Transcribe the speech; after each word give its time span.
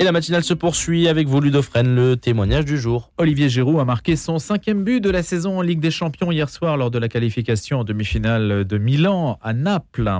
Et 0.00 0.04
la 0.04 0.12
matinale 0.12 0.44
se 0.44 0.54
poursuit 0.54 1.08
avec 1.08 1.26
vous, 1.26 1.40
Ludofren, 1.40 1.94
le 1.94 2.16
témoignage 2.16 2.64
du 2.64 2.78
jour. 2.78 3.10
Olivier 3.18 3.48
Giroud 3.48 3.80
a 3.80 3.84
marqué 3.84 4.16
son 4.16 4.38
cinquième 4.38 4.84
but 4.84 5.00
de 5.00 5.10
la 5.10 5.22
saison 5.22 5.58
en 5.58 5.62
Ligue 5.62 5.80
des 5.80 5.90
Champions 5.90 6.30
hier 6.30 6.48
soir 6.48 6.76
lors 6.76 6.90
de 6.90 6.98
la 6.98 7.08
qualification 7.08 7.80
en 7.80 7.84
demi-finale 7.84 8.64
de 8.64 8.78
Milan 8.78 9.38
à 9.42 9.52
Naples. 9.52 10.10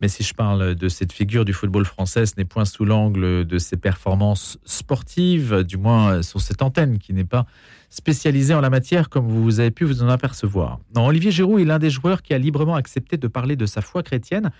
Mais 0.00 0.08
si 0.08 0.22
je 0.22 0.32
parle 0.32 0.74
de 0.74 0.88
cette 0.88 1.12
figure 1.12 1.44
du 1.44 1.52
football 1.52 1.84
français, 1.84 2.24
ce 2.24 2.34
n'est 2.38 2.46
point 2.46 2.64
sous 2.64 2.86
l'angle 2.86 3.44
de 3.44 3.58
ses 3.58 3.76
performances 3.76 4.58
sportives, 4.64 5.62
du 5.64 5.76
moins 5.76 6.22
sur 6.22 6.40
cette 6.40 6.62
antenne 6.62 6.98
qui 6.98 7.12
n'est 7.12 7.24
pas 7.24 7.44
spécialisée 7.90 8.54
en 8.54 8.60
la 8.60 8.70
matière, 8.70 9.10
comme 9.10 9.28
vous 9.28 9.60
avez 9.60 9.70
pu 9.70 9.84
vous 9.84 10.02
en 10.02 10.08
apercevoir. 10.08 10.78
Olivier 10.96 11.30
Giroud 11.30 11.60
est 11.60 11.64
l'un 11.64 11.78
des 11.78 11.90
joueurs 11.90 12.22
qui 12.22 12.32
a 12.32 12.38
librement 12.38 12.76
accepté 12.76 13.18
de 13.18 13.28
parler 13.28 13.56
de 13.56 13.66
sa 13.66 13.82
foi 13.82 14.02
chrétienne 14.02 14.50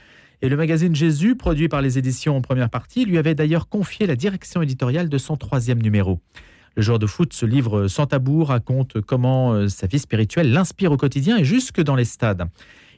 et 0.43 0.49
le 0.49 0.57
magazine 0.57 0.95
Jésus, 0.95 1.37
produit 1.37 1.69
par 1.69 1.83
les 1.83 1.99
éditions 1.99 2.37
en 2.37 2.41
première 2.41 2.71
partie, 2.71 3.05
lui 3.05 3.19
avait 3.19 3.35
d'ailleurs 3.35 3.69
confié 3.69 4.07
la 4.07 4.17
direction 4.17 4.63
éditoriale 4.63 5.09
de 5.09 5.19
son 5.19 5.37
troisième 5.37 5.83
numéro. 5.83 6.21
Le 6.77 6.83
joueur 6.83 6.99
de 6.99 7.07
foot 7.07 7.33
se 7.33 7.45
livre 7.45 7.89
sans 7.89 8.07
tabou, 8.07 8.45
raconte 8.45 9.01
comment 9.03 9.53
euh, 9.53 9.69
sa 9.69 9.87
vie 9.87 9.99
spirituelle 9.99 10.53
l'inspire 10.53 10.93
au 10.93 10.97
quotidien 10.97 11.37
et 11.37 11.45
jusque 11.45 11.83
dans 11.83 11.97
les 11.97 12.05
stades. 12.05 12.45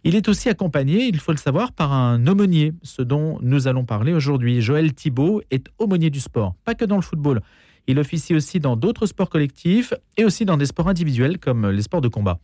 Il 0.05 0.15
est 0.15 0.29
aussi 0.29 0.49
accompagné, 0.49 1.07
il 1.07 1.19
faut 1.19 1.33
le 1.33 1.39
savoir, 1.39 1.73
par 1.73 1.93
un 1.93 2.27
aumônier, 2.27 2.75
ce 2.83 3.03
dont 3.03 3.39
nous 3.41 3.69
allons 3.69 3.85
parler 3.85 4.13
aujourd'hui. 4.13 4.61
Joël 4.61 4.93
Thibault 4.93 5.43
est 5.51 5.67
aumônier 5.79 6.11
du 6.11 6.21
sport, 6.21 6.55
pas 6.65 6.75
que 6.75 6.85
dans 6.85 6.97
le 6.97 7.03
football. 7.03 7.41
Il 7.87 7.99
officie 7.99 8.35
aussi 8.35 8.61
dans 8.61 8.77
d'autres 8.77 9.07
sports 9.07 9.31
collectifs 9.31 9.95
et 10.17 10.25
aussi 10.25 10.45
dans 10.45 10.57
des 10.57 10.67
sports 10.67 10.89
individuels 10.89 11.39
comme 11.39 11.69
les 11.71 11.83
sports 11.83 12.01
de 12.01 12.09
combat. 12.09 12.39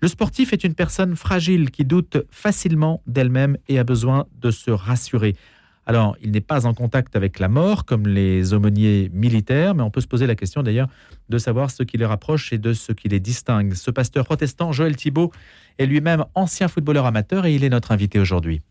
Le 0.00 0.08
sportif 0.08 0.54
est 0.54 0.64
une 0.64 0.74
personne 0.74 1.14
fragile 1.14 1.70
qui 1.70 1.84
doute 1.84 2.18
facilement 2.30 3.02
d'elle-même 3.06 3.58
et 3.68 3.78
a 3.78 3.84
besoin 3.84 4.26
de 4.40 4.50
se 4.50 4.70
rassurer. 4.70 5.36
Alors, 5.84 6.16
il 6.22 6.30
n'est 6.30 6.40
pas 6.40 6.66
en 6.66 6.72
contact 6.72 7.16
avec 7.16 7.38
la 7.38 7.48
mort 7.48 7.84
comme 7.84 8.06
les 8.06 8.54
aumôniers 8.54 9.10
militaires, 9.12 9.74
mais 9.74 9.82
on 9.82 9.90
peut 9.90 10.00
se 10.00 10.06
poser 10.06 10.26
la 10.26 10.34
question 10.34 10.62
d'ailleurs 10.62 10.88
de 11.28 11.36
savoir 11.36 11.70
ce 11.70 11.82
qui 11.82 11.98
les 11.98 12.06
rapproche 12.06 12.52
et 12.52 12.58
de 12.58 12.72
ce 12.72 12.92
qui 12.92 13.08
les 13.08 13.20
distingue. 13.20 13.74
Ce 13.74 13.90
pasteur 13.90 14.24
protestant, 14.24 14.72
Joël 14.72 14.96
Thibault, 14.96 15.32
est 15.78 15.86
lui-même 15.86 16.24
ancien 16.34 16.68
footballeur 16.68 17.04
amateur 17.04 17.44
et 17.44 17.54
il 17.54 17.64
est 17.64 17.70
notre 17.70 17.92
invité 17.92 18.18
aujourd'hui. 18.18 18.62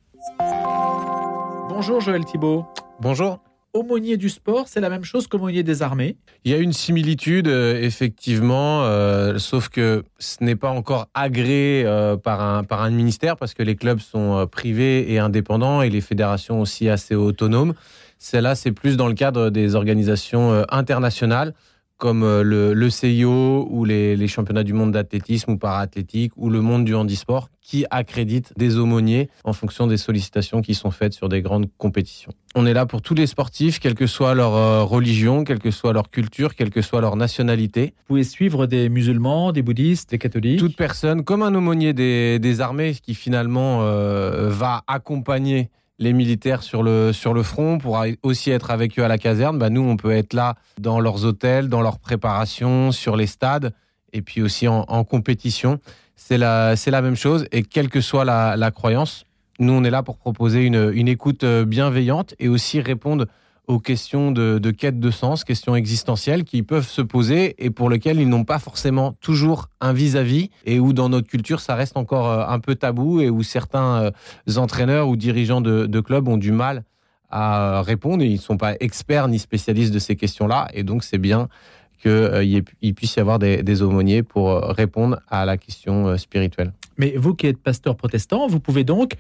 Bonjour 1.70 2.02
Joël 2.02 2.26
Thibault. 2.26 2.66
Bonjour 3.02 3.40
aumônier 3.74 4.18
du 4.18 4.30
sport, 4.30 4.68
c'est 4.68 4.82
la 4.82 4.90
même 4.90 5.04
chose 5.04 5.28
qu'aumônier 5.28 5.64
des 5.64 5.82
armées 5.82 6.18
Il 6.44 6.52
y 6.52 6.56
a 6.56 6.58
une 6.58 6.74
similitude, 6.74 7.48
euh, 7.48 7.80
effectivement, 7.82 8.84
euh, 8.84 9.38
sauf 9.38 9.70
que 9.70 10.04
ce 10.18 10.44
n'est 10.44 10.56
pas 10.56 10.70
encore 10.70 11.08
agréé 11.14 11.84
euh, 11.86 12.18
par, 12.18 12.42
un, 12.42 12.64
par 12.64 12.82
un 12.82 12.90
ministère 12.90 13.38
parce 13.38 13.54
que 13.54 13.64
les 13.64 13.76
clubs 13.76 14.00
sont 14.00 14.48
privés 14.52 15.12
et 15.12 15.20
indépendants 15.20 15.82
et 15.82 15.90
les 15.90 16.02
fédérations 16.02 16.62
aussi 16.62 16.90
assez 16.90 17.16
autonomes. 17.16 17.74
Celle-là, 18.18 18.56
c'est 18.56 18.72
plus 18.72 18.98
dans 18.98 19.08
le 19.08 19.14
cadre 19.14 19.50
des 19.50 19.76
organisations 19.76 20.66
internationales 20.70 21.54
comme 22.00 22.24
le, 22.24 22.74
le 22.74 22.90
CIO 22.90 23.68
ou 23.70 23.86
les, 23.86 24.16
les 24.16 24.28
championnats 24.28 24.64
du 24.64 24.74
monde 24.74 24.94
d'athlétisme 24.94 25.52
ou 25.52 25.58
paraathlétique 25.58 26.32
ou 26.36 26.50
le 26.50 26.62
monde 26.62 26.86
du 26.86 26.96
handisport 26.96 27.50
qui 27.70 27.86
accrédite 27.92 28.52
des 28.58 28.78
aumôniers 28.78 29.30
en 29.44 29.54
fonction 29.54 29.86
des 29.86 29.98
sollicitations 29.98 30.64
qui 30.64 30.74
sont 30.74 30.90
faites 30.90 31.14
sur 31.14 31.30
des 31.30 31.44
grandes 31.44 31.70
compétitions. 31.78 32.32
On 32.56 32.66
est 32.66 32.74
là 32.74 32.88
pour 32.88 33.04
tous 33.04 33.14
les 33.14 33.28
sportifs, 33.28 33.80
quelle 33.80 33.94
que 33.94 34.08
soit 34.08 34.34
leur 34.34 34.56
euh, 34.56 34.84
religion, 34.84 35.44
quelle 35.44 35.60
que 35.60 35.70
soit 35.70 35.94
leur 35.94 36.10
culture, 36.10 36.56
quelle 36.56 36.72
que 36.72 36.82
soit 36.82 37.00
leur 37.00 37.16
nationalité. 37.16 37.94
Vous 38.00 38.06
pouvez 38.08 38.24
suivre 38.24 38.66
des 38.66 38.90
musulmans, 38.90 39.52
des 39.52 39.62
bouddhistes, 39.62 40.10
des 40.10 40.18
catholiques 40.18 40.58
Toute 40.58 40.76
personne, 40.76 41.24
comme 41.24 41.44
un 41.44 41.54
aumônier 41.54 41.94
des, 41.94 42.62
armées 42.62 42.96
qui 42.96 43.14
finalement 43.14 43.84
euh, 43.84 44.50
va 44.50 44.84
accompagner 44.88 45.70
les 46.00 46.14
militaires 46.14 46.64
sur 46.64 46.82
le, 46.82 47.14
sur 47.14 47.34
le 47.34 47.44
front 47.44 47.78
pour 47.78 48.04
aussi 48.24 48.52
être 48.52 48.72
avec 48.72 48.98
eux 48.98 49.04
à 49.04 49.08
la 49.08 49.18
caserne. 49.18 49.60
Bah, 49.60 49.70
nous, 49.70 49.82
on 49.82 49.98
peut 49.98 50.12
être 50.12 50.34
là 50.34 50.56
dans 50.80 51.00
leurs 51.00 51.26
hôtels, 51.26 51.68
dans 51.70 51.82
leur 51.82 52.00
préparation, 52.00 52.92
sur 52.92 53.16
les 53.16 53.28
stades 53.28 53.74
et 54.14 54.22
puis 54.22 54.42
aussi 54.42 54.68
en, 54.68 55.04
compétition 55.04 55.80
c'est 56.16 56.38
la, 56.38 56.76
la 56.86 57.02
même 57.02 57.16
chose. 57.16 57.46
Et 57.52 57.64
quelle 57.64 57.90
que 57.90 58.02
soit 58.02 58.26
la, 58.26 58.72
croyance, 58.72 59.26
nous, 59.60 59.74
on 59.74 59.84
est 59.84 59.90
là 59.90 60.04
pour 60.04 60.18
proposer 60.18 60.64
une, 60.64 61.08
écoute 61.08 61.44
euh, 61.44 61.66
bienveillante 61.66 62.36
et 62.40 62.48
aussi 62.48 62.82
répondre 62.82 63.26
aux 63.70 63.80
questions 63.80 64.32
de, 64.32 64.72
quête 64.72 65.00
de 65.00 65.12
sens, 65.12 65.44
questions 65.44 65.76
existentielles 65.76 66.44
qui 66.44 66.64
peuvent 66.64 66.88
se 66.88 67.02
poser 67.02 67.56
et 67.64 67.70
pour 67.70 67.90
lesquelles 67.90 68.20
ils 68.20 68.28
n'ont 68.28 68.44
pas 68.44 68.60
forcément 68.60 69.14
toujours 69.22 69.70
un 69.80 69.94
vis-à-vis 69.94 70.50
et 70.66 70.80
où 70.80 70.92
dans 70.92 71.08
notre 71.08 71.28
culture 71.28 71.60
ça 71.60 71.76
reste 71.76 71.96
encore 71.96 72.30
euh, 72.30 72.46
un 72.48 72.60
peu 72.60 72.76
tabou 72.76 73.22
et 73.22 73.30
où 73.30 73.44
certains 73.44 74.12
euh, 74.48 74.56
entraîneurs 74.58 75.08
ou 75.08 75.16
dirigeants 75.16 75.62
de, 75.62 76.00
clubs 76.00 76.28
ont 76.28 76.38
du 76.38 76.52
mal 76.52 76.84
à 77.30 77.82
répondre 77.84 78.24
et 78.24 78.28
ils 78.28 78.34
ne 78.34 78.40
sont 78.40 78.58
pas 78.58 78.74
experts 78.80 79.28
ni 79.28 79.38
spécialistes 79.38 79.94
de 79.94 80.00
ces 80.00 80.16
questions-là 80.16 80.68
et 80.74 80.84
donc 80.84 81.04
c'est 81.04 81.20
bien 81.20 81.48
qu'il 82.02 82.12
euh, 82.12 82.92
puisse 82.96 83.16
y 83.16 83.20
avoir 83.20 83.40
des, 83.40 83.82
aumôniers 83.82 84.24
pour 84.24 84.50
euh, 84.50 84.72
répondre 84.72 85.20
à 85.30 85.46
la 85.46 85.58
question 85.58 86.08
euh, 86.08 86.18
spirituelle. 86.18 86.74
Mais 86.98 87.14
vous 87.18 87.34
qui 87.34 87.48
êtes 87.48 87.58
pasteur 87.58 87.96
protestant, 87.96 88.48
vous 88.48 88.60
pouvez 88.60 88.84
donc 88.84 89.14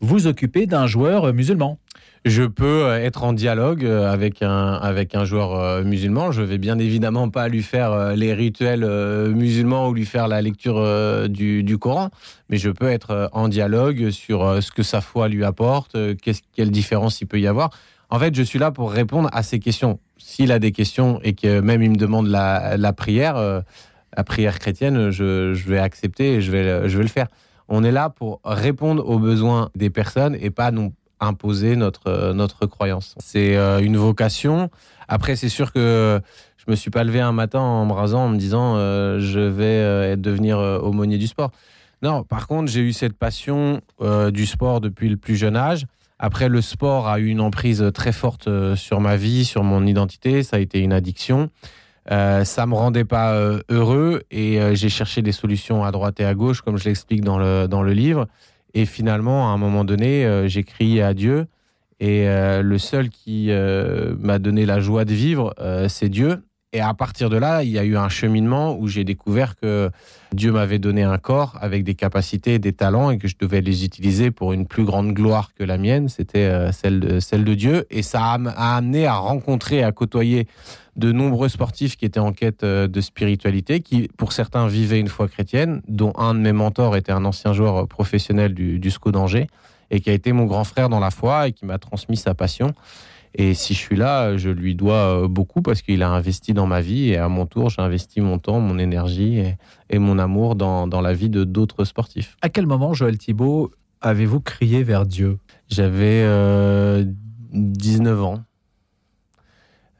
vous 0.00 0.26
occuper 0.26 0.66
d'un 0.66 0.86
joueur 0.86 1.32
musulman 1.32 1.78
je 2.24 2.42
peux 2.42 2.90
être 2.92 3.24
en 3.24 3.32
dialogue 3.32 3.84
avec 3.84 4.42
un, 4.42 4.74
avec 4.74 5.14
un 5.14 5.24
joueur 5.24 5.84
musulman. 5.84 6.32
Je 6.32 6.42
vais 6.42 6.58
bien 6.58 6.78
évidemment 6.78 7.30
pas 7.30 7.48
lui 7.48 7.62
faire 7.62 8.14
les 8.16 8.34
rituels 8.34 8.84
musulmans 9.34 9.88
ou 9.88 9.94
lui 9.94 10.04
faire 10.04 10.28
la 10.28 10.42
lecture 10.42 11.28
du, 11.28 11.78
Coran, 11.78 12.10
mais 12.48 12.58
je 12.58 12.70
peux 12.70 12.88
être 12.88 13.30
en 13.32 13.48
dialogue 13.48 14.10
sur 14.10 14.62
ce 14.62 14.70
que 14.70 14.82
sa 14.82 15.00
foi 15.00 15.28
lui 15.28 15.44
apporte, 15.44 15.96
quelle 16.54 16.70
différence 16.70 17.20
il 17.20 17.26
peut 17.26 17.40
y 17.40 17.46
avoir. 17.46 17.70
En 18.10 18.18
fait, 18.18 18.34
je 18.34 18.42
suis 18.42 18.58
là 18.58 18.70
pour 18.70 18.90
répondre 18.90 19.28
à 19.32 19.42
ces 19.42 19.58
questions. 19.58 19.98
S'il 20.16 20.50
a 20.52 20.58
des 20.58 20.72
questions 20.72 21.20
et 21.22 21.34
que 21.34 21.60
même 21.60 21.82
il 21.82 21.90
me 21.90 21.96
demande 21.96 22.26
la, 22.26 22.92
prière, 22.96 23.36
euh, 23.36 23.60
la 24.16 24.24
prière 24.24 24.58
chrétienne, 24.58 25.10
je, 25.10 25.52
vais 25.68 25.78
accepter 25.78 26.34
et 26.34 26.40
je 26.40 26.50
vais, 26.50 26.88
je 26.88 26.96
vais 26.96 27.02
le 27.02 27.08
faire. 27.08 27.28
On 27.68 27.84
est 27.84 27.92
là 27.92 28.08
pour 28.08 28.40
répondre 28.44 29.06
aux 29.06 29.18
besoins 29.18 29.68
des 29.74 29.90
personnes 29.90 30.36
et 30.40 30.50
pas 30.50 30.70
nous 30.70 30.94
imposer 31.20 31.76
notre, 31.76 32.32
notre 32.32 32.66
croyance. 32.66 33.14
C'est 33.18 33.56
euh, 33.56 33.80
une 33.80 33.96
vocation. 33.96 34.70
Après, 35.08 35.36
c'est 35.36 35.48
sûr 35.48 35.72
que 35.72 36.20
je 36.56 36.64
me 36.70 36.76
suis 36.76 36.90
pas 36.90 37.04
levé 37.04 37.20
un 37.20 37.32
matin 37.32 37.60
en 37.60 37.86
me 37.86 37.92
rasant 37.92 38.24
en 38.24 38.28
me 38.28 38.36
disant 38.36 38.76
euh, 38.76 39.18
je 39.20 39.40
vais 39.40 40.16
devenir 40.16 40.58
aumônier 40.58 41.18
du 41.18 41.26
sport. 41.26 41.50
Non, 42.02 42.22
par 42.22 42.46
contre, 42.46 42.70
j'ai 42.70 42.80
eu 42.80 42.92
cette 42.92 43.14
passion 43.14 43.80
du 44.32 44.46
sport 44.46 44.80
depuis 44.80 45.08
le 45.08 45.16
plus 45.16 45.36
jeune 45.36 45.56
âge. 45.56 45.86
Après, 46.18 46.48
le 46.48 46.60
sport 46.60 47.06
a 47.06 47.20
eu 47.20 47.26
une 47.26 47.40
emprise 47.40 47.90
très 47.94 48.12
forte 48.12 48.48
euh, 48.48 48.74
sur 48.74 49.00
ma 49.00 49.16
vie, 49.16 49.44
sur 49.44 49.62
mon 49.62 49.86
identité. 49.86 50.42
Ça 50.42 50.56
a 50.56 50.58
été 50.58 50.80
une 50.80 50.92
addiction. 50.92 51.48
Euh, 52.10 52.44
ça 52.44 52.66
me 52.66 52.74
rendait 52.74 53.04
pas 53.04 53.34
euh, 53.34 53.60
heureux 53.68 54.22
et 54.30 54.60
euh, 54.60 54.74
j'ai 54.74 54.88
cherché 54.88 55.20
des 55.20 55.32
solutions 55.32 55.84
à 55.84 55.92
droite 55.92 56.18
et 56.20 56.24
à 56.24 56.34
gauche, 56.34 56.62
comme 56.62 56.78
je 56.78 56.84
l'explique 56.86 57.20
dans 57.20 57.38
le, 57.38 57.68
dans 57.68 57.82
le 57.82 57.92
livre. 57.92 58.26
Et 58.74 58.86
finalement, 58.86 59.50
à 59.50 59.54
un 59.54 59.58
moment 59.58 59.84
donné, 59.84 60.48
j'ai 60.48 60.64
crié 60.64 61.02
à 61.02 61.14
Dieu. 61.14 61.46
Et 62.00 62.26
le 62.26 62.78
seul 62.78 63.08
qui 63.08 63.50
m'a 64.20 64.38
donné 64.38 64.66
la 64.66 64.80
joie 64.80 65.04
de 65.04 65.14
vivre, 65.14 65.54
c'est 65.88 66.08
Dieu. 66.08 66.42
Et 66.74 66.80
à 66.80 66.92
partir 66.92 67.30
de 67.30 67.38
là, 67.38 67.62
il 67.62 67.70
y 67.70 67.78
a 67.78 67.84
eu 67.84 67.96
un 67.96 68.10
cheminement 68.10 68.76
où 68.78 68.88
j'ai 68.88 69.02
découvert 69.02 69.56
que 69.56 69.90
Dieu 70.34 70.52
m'avait 70.52 70.78
donné 70.78 71.02
un 71.02 71.16
corps 71.16 71.56
avec 71.62 71.82
des 71.82 71.94
capacités, 71.94 72.58
des 72.58 72.74
talents 72.74 73.10
et 73.10 73.16
que 73.16 73.26
je 73.26 73.36
devais 73.40 73.62
les 73.62 73.86
utiliser 73.86 74.30
pour 74.30 74.52
une 74.52 74.66
plus 74.66 74.84
grande 74.84 75.14
gloire 75.14 75.54
que 75.54 75.64
la 75.64 75.78
mienne. 75.78 76.10
C'était 76.10 76.44
euh, 76.44 76.70
celle 76.70 77.00
de, 77.00 77.20
celle 77.20 77.44
de 77.44 77.54
Dieu. 77.54 77.86
Et 77.90 78.02
ça 78.02 78.22
a 78.22 78.76
amené 78.76 79.06
à 79.06 79.14
rencontrer, 79.14 79.82
à 79.82 79.92
côtoyer 79.92 80.46
de 80.96 81.10
nombreux 81.10 81.48
sportifs 81.48 81.96
qui 81.96 82.04
étaient 82.04 82.20
en 82.20 82.32
quête 82.32 82.64
euh, 82.64 82.86
de 82.86 83.00
spiritualité, 83.00 83.80
qui 83.80 84.08
pour 84.18 84.32
certains 84.32 84.66
vivaient 84.66 85.00
une 85.00 85.08
foi 85.08 85.26
chrétienne, 85.26 85.80
dont 85.88 86.12
un 86.16 86.34
de 86.34 86.40
mes 86.40 86.52
mentors 86.52 86.96
était 86.96 87.12
un 87.12 87.24
ancien 87.24 87.54
joueur 87.54 87.88
professionnel 87.88 88.52
du, 88.52 88.78
du 88.78 88.90
SCO 88.90 89.10
d'Angers 89.10 89.46
et 89.90 90.00
qui 90.00 90.10
a 90.10 90.12
été 90.12 90.32
mon 90.32 90.44
grand 90.44 90.64
frère 90.64 90.90
dans 90.90 91.00
la 91.00 91.10
foi 91.10 91.48
et 91.48 91.52
qui 91.52 91.64
m'a 91.64 91.78
transmis 91.78 92.18
sa 92.18 92.34
passion. 92.34 92.74
Et 93.34 93.54
si 93.54 93.74
je 93.74 93.78
suis 93.78 93.96
là, 93.96 94.36
je 94.36 94.50
lui 94.50 94.74
dois 94.74 95.24
euh, 95.24 95.28
beaucoup 95.28 95.62
parce 95.62 95.82
qu'il 95.82 96.02
a 96.02 96.10
investi 96.10 96.54
dans 96.54 96.66
ma 96.66 96.80
vie 96.80 97.10
et 97.10 97.16
à 97.16 97.28
mon 97.28 97.46
tour, 97.46 97.70
j'ai 97.70 97.82
investi 97.82 98.20
mon 98.20 98.38
temps, 98.38 98.60
mon 98.60 98.78
énergie 98.78 99.42
et, 99.90 99.98
mon 99.98 100.18
amour 100.18 100.54
dans, 100.54 100.86
la 101.00 101.14
vie 101.14 101.28
de 101.28 101.44
d'autres 101.44 101.84
sportifs. 101.84 102.36
À 102.42 102.48
quel 102.48 102.66
moment, 102.66 102.94
Joël 102.94 103.18
Thibault, 103.18 103.70
avez-vous 104.00 104.40
crié 104.40 104.82
vers 104.82 105.06
Dieu? 105.06 105.38
J'avais 105.68 106.24
19 107.52 108.18
euh, 108.18 108.22
ans. 108.22 108.42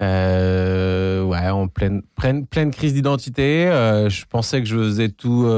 Euh, 0.00 1.24
ouais, 1.24 1.48
en 1.48 1.66
pleine, 1.66 2.02
pleine, 2.14 2.46
pleine 2.46 2.70
crise 2.70 2.94
d'identité. 2.94 3.66
je 4.08 4.24
pensais 4.26 4.60
que 4.60 4.68
je 4.68 4.76
faisais 4.76 5.08
tout, 5.08 5.48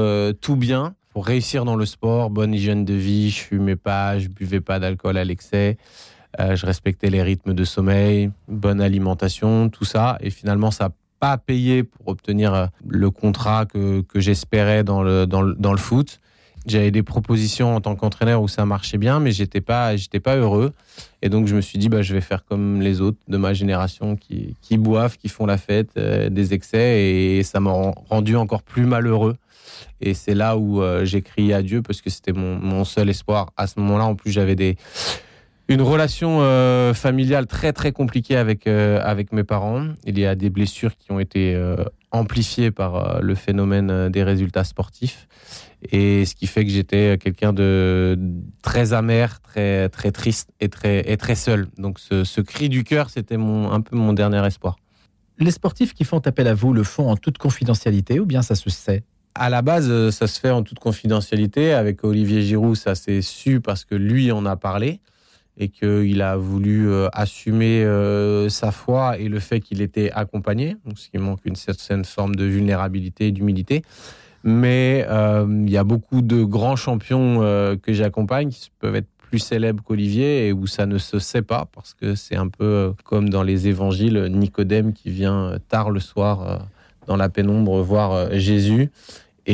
tout 0.41 0.55
bien 0.55 0.95
pour 1.11 1.25
réussir 1.25 1.65
dans 1.65 1.75
le 1.75 1.85
sport, 1.85 2.29
bonne 2.29 2.53
hygiène 2.53 2.85
de 2.85 2.93
vie, 2.93 3.29
je 3.29 3.39
fumais 3.41 3.75
pas, 3.75 4.17
je 4.17 4.29
buvais 4.29 4.61
pas 4.61 4.79
d'alcool 4.79 5.17
à 5.17 5.25
l'excès. 5.25 5.77
Euh, 6.39 6.55
je 6.55 6.65
respectais 6.65 7.09
les 7.09 7.21
rythmes 7.21 7.53
de 7.53 7.63
sommeil, 7.63 8.31
bonne 8.47 8.81
alimentation, 8.81 9.69
tout 9.69 9.85
ça. 9.85 10.17
Et 10.21 10.29
finalement, 10.29 10.71
ça 10.71 10.85
n'a 10.85 10.91
pas 11.19 11.37
payé 11.37 11.83
pour 11.83 12.07
obtenir 12.07 12.53
euh, 12.53 12.65
le 12.87 13.09
contrat 13.09 13.65
que, 13.65 14.03
j'espérais 14.15 14.83
dans 14.83 15.03
le, 15.03 15.25
dans, 15.27 15.41
le, 15.41 15.55
dans 15.55 15.71
le 15.71 15.77
foot. 15.77 16.19
J'avais 16.67 16.91
des 16.91 17.03
propositions 17.03 17.75
en 17.75 17.81
tant 17.81 17.95
qu'entraîneur 17.95 18.41
où 18.41 18.47
ça 18.47 18.65
marchait 18.65 18.99
bien, 18.99 19.19
mais 19.19 19.31
j'étais 19.31 19.61
pas, 19.61 19.95
j'étais 19.95 20.19
pas 20.19 20.35
heureux. 20.35 20.73
Et 21.23 21.29
donc 21.29 21.47
je 21.47 21.55
me 21.55 21.61
suis 21.61 21.79
dit, 21.79 21.89
bah, 21.89 22.03
je 22.03 22.13
vais 22.13 22.21
faire 22.21 22.45
comme 22.45 22.81
les 22.81 23.01
autres 23.01 23.17
de 23.27 23.37
ma 23.37 23.53
génération 23.53 24.15
qui, 24.15 24.55
qui 24.61 24.77
boivent, 24.77 25.17
qui 25.17 25.27
font 25.27 25.47
la 25.47 25.57
fête, 25.57 25.89
euh, 25.97 26.29
des 26.29 26.53
excès, 26.53 27.03
et 27.03 27.43
ça 27.43 27.59
m'a 27.59 27.71
rendu 28.09 28.35
encore 28.35 28.61
plus 28.61 28.85
malheureux. 28.85 29.37
Et 29.99 30.13
c'est 30.13 30.35
là 30.35 30.57
où 30.57 30.81
j'ai 31.03 31.21
crié 31.21 31.53
à 31.53 31.61
Dieu 31.61 31.81
parce 31.81 32.01
que 32.01 32.09
c'était 32.09 32.33
mon, 32.33 32.55
mon, 32.57 32.85
seul 32.85 33.09
espoir. 33.09 33.51
À 33.57 33.67
ce 33.67 33.79
moment-là, 33.79 34.05
en 34.05 34.15
plus, 34.15 34.31
j'avais 34.31 34.55
des 34.55 34.77
une 35.73 35.81
relation 35.81 36.39
euh, 36.41 36.93
familiale 36.93 37.47
très 37.47 37.73
très 37.73 37.91
compliquée 37.91 38.37
avec 38.37 38.67
avec 38.67 39.31
mes 39.31 39.43
parents. 39.43 39.87
Il 40.05 40.19
y 40.19 40.25
a 40.25 40.35
des 40.35 40.49
blessures 40.49 40.95
qui 40.97 41.11
ont 41.11 41.19
été 41.19 41.59
amplifiées 42.11 42.71
par 42.71 43.21
le 43.21 43.35
phénomène 43.35 44.09
des 44.09 44.23
résultats 44.23 44.63
sportifs 44.63 45.27
et 45.91 46.25
ce 46.25 46.35
qui 46.35 46.47
fait 46.47 46.65
que 46.65 46.71
j'étais 46.71 47.17
quelqu'un 47.17 47.53
de 47.53 48.17
très 48.61 48.93
amer, 48.93 49.41
très 49.41 49.89
très 49.89 50.11
triste 50.11 50.49
et 50.59 50.69
très 50.69 51.11
et 51.11 51.17
très 51.17 51.35
seul. 51.35 51.67
Donc 51.77 51.99
ce, 51.99 52.23
ce 52.23 52.41
cri 52.41 52.69
du 52.69 52.83
cœur, 52.83 53.09
c'était 53.09 53.37
mon 53.37 53.71
un 53.71 53.81
peu 53.81 53.95
mon 53.95 54.13
dernier 54.13 54.45
espoir. 54.45 54.77
Les 55.39 55.51
sportifs 55.51 55.93
qui 55.93 56.03
font 56.03 56.19
appel 56.19 56.47
à 56.47 56.53
vous 56.53 56.73
le 56.73 56.83
font 56.83 57.09
en 57.09 57.17
toute 57.17 57.37
confidentialité 57.37 58.19
ou 58.19 58.25
bien 58.25 58.41
ça 58.41 58.55
se 58.55 58.69
sait? 58.69 59.03
À 59.33 59.49
la 59.49 59.61
base, 59.61 60.09
ça 60.09 60.27
se 60.27 60.39
fait 60.39 60.51
en 60.51 60.61
toute 60.61 60.79
confidentialité. 60.79 61.73
Avec 61.73 62.03
Olivier 62.03 62.41
Giroud, 62.41 62.75
ça 62.75 62.95
s'est 62.95 63.21
su 63.21 63.61
parce 63.61 63.85
que 63.85 63.95
lui 63.95 64.31
en 64.31 64.45
a 64.45 64.57
parlé 64.57 64.99
et 65.57 65.69
qu'il 65.69 66.21
a 66.21 66.37
voulu 66.37 66.89
euh, 66.89 67.07
assumer 67.13 67.83
euh, 67.83 68.49
sa 68.49 68.71
foi 68.71 69.17
et 69.17 69.27
le 69.27 69.39
fait 69.39 69.59
qu'il 69.59 69.81
était 69.81 70.11
accompagné, 70.11 70.77
donc 70.85 70.97
ce 70.97 71.09
qui 71.09 71.17
manque 71.17 71.41
une 71.45 71.55
certaine 71.55 72.05
forme 72.05 72.35
de 72.35 72.45
vulnérabilité 72.45 73.27
et 73.27 73.31
d'humilité. 73.31 73.83
Mais 74.43 75.05
euh, 75.07 75.45
il 75.49 75.69
y 75.69 75.77
a 75.77 75.83
beaucoup 75.83 76.21
de 76.21 76.43
grands 76.43 76.75
champions 76.75 77.39
que 77.81 77.93
j'accompagne 77.93 78.49
qui 78.49 78.71
peuvent 78.79 78.95
être 78.95 79.09
plus 79.19 79.39
célèbres 79.39 79.83
qu'Olivier 79.83 80.47
et 80.47 80.53
où 80.53 80.67
ça 80.67 80.85
ne 80.85 80.97
se 80.97 81.19
sait 81.19 81.43
pas 81.43 81.67
parce 81.73 81.93
que 81.93 82.15
c'est 82.15 82.35
un 82.35 82.47
peu 82.47 82.93
comme 83.03 83.29
dans 83.29 83.43
les 83.43 83.67
évangiles 83.67 84.27
Nicodème 84.31 84.93
qui 84.93 85.11
vient 85.11 85.57
tard 85.69 85.91
le 85.91 85.99
soir 85.99 86.67
dans 87.05 87.15
la 87.15 87.29
pénombre 87.29 87.81
voir 87.81 88.33
Jésus 88.33 88.89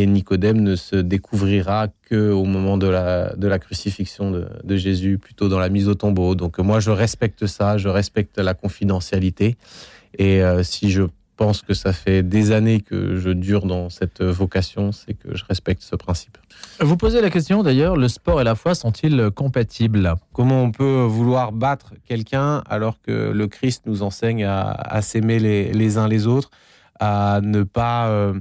et 0.01 0.05
Nicodème 0.05 0.61
ne 0.61 0.75
se 0.75 0.95
découvrira 0.95 1.87
que 2.09 2.31
au 2.31 2.45
moment 2.45 2.77
de 2.77 2.87
la, 2.87 3.35
de 3.35 3.47
la 3.47 3.59
crucifixion 3.59 4.31
de, 4.31 4.47
de, 4.63 4.75
Jésus, 4.75 5.17
plutôt 5.17 5.49
dans 5.49 5.59
la 5.59 5.69
mise 5.69 5.87
au 5.87 5.95
tombeau. 5.95 6.35
Donc 6.35 6.59
moi, 6.59 6.79
je 6.79 6.91
respecte 6.91 7.47
ça, 7.47 7.77
je 7.77 7.89
respecte 7.89 8.37
la 8.37 8.53
confidentialité. 8.53 9.57
Et 10.17 10.41
si 10.63 10.89
je 10.89 11.03
pense 11.37 11.61
que 11.61 11.73
ça 11.73 11.93
fait 11.93 12.23
des 12.23 12.51
années 12.51 12.81
que 12.81 13.15
je 13.15 13.29
dure 13.29 13.65
dans 13.65 13.89
cette 13.89 14.21
vocation, 14.21 14.91
c'est 14.91 15.13
que 15.13 15.37
je 15.37 15.45
respecte 15.45 15.83
ce 15.83 15.95
principe. 15.95 16.37
Vous 16.79 16.97
posez 16.97 17.21
la 17.21 17.29
question 17.29 17.63
d'ailleurs, 17.63 17.95
le 17.95 18.07
sport 18.07 18.41
et 18.41 18.43
la 18.43 18.55
foi 18.55 18.75
sont-ils 18.75 19.29
compatibles? 19.33 20.15
Comment 20.33 20.63
on 20.63 20.71
peut 20.71 21.03
vouloir 21.03 21.51
battre 21.51 21.93
quelqu'un 22.05 22.63
alors 22.67 22.99
que 23.01 23.31
le 23.31 23.47
Christ 23.47 23.83
nous 23.85 24.01
enseigne 24.01 24.43
à, 24.43 25.01
s'aimer 25.01 25.39
les, 25.39 25.97
uns 25.97 26.07
les 26.07 26.27
autres, 26.27 26.49
à 26.99 27.39
ne 27.43 27.61
pas 27.63 28.07
euh, 28.07 28.33
euh, 28.33 28.39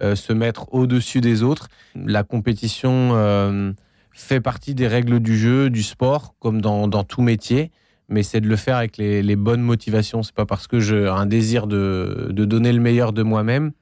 se 0.00 0.32
mettre 0.32 0.72
au-dessus 0.72 1.20
des 1.20 1.42
autres 1.42 1.68
La 1.94 2.22
compétition 2.22 3.10
euh, 3.14 3.72
fait 4.12 4.40
partie 4.40 4.74
des 4.74 4.88
règles 4.88 5.20
du 5.20 5.36
jeu, 5.36 5.70
du 5.70 5.82
sport, 5.82 6.34
comme 6.38 6.60
dans, 6.60 6.88
tout 7.04 7.22
métier 7.22 7.70
mais 8.10 8.22
c'est 8.22 8.42
de 8.42 8.48
le 8.48 8.56
faire 8.56 8.76
avec 8.76 8.98
les, 8.98 9.36
bonnes 9.36 9.62
motivations. 9.62 10.22
C'est 10.22 10.34
pas 10.34 10.44
parce 10.44 10.66
que 10.66 10.78
j'ai 10.78 11.08
un 11.08 11.24
désir 11.24 11.66
de, 11.66 12.28
donner 12.32 12.70
le 12.70 12.78
meilleur 12.78 13.14
de 13.14 13.22
moi-même 13.22 13.72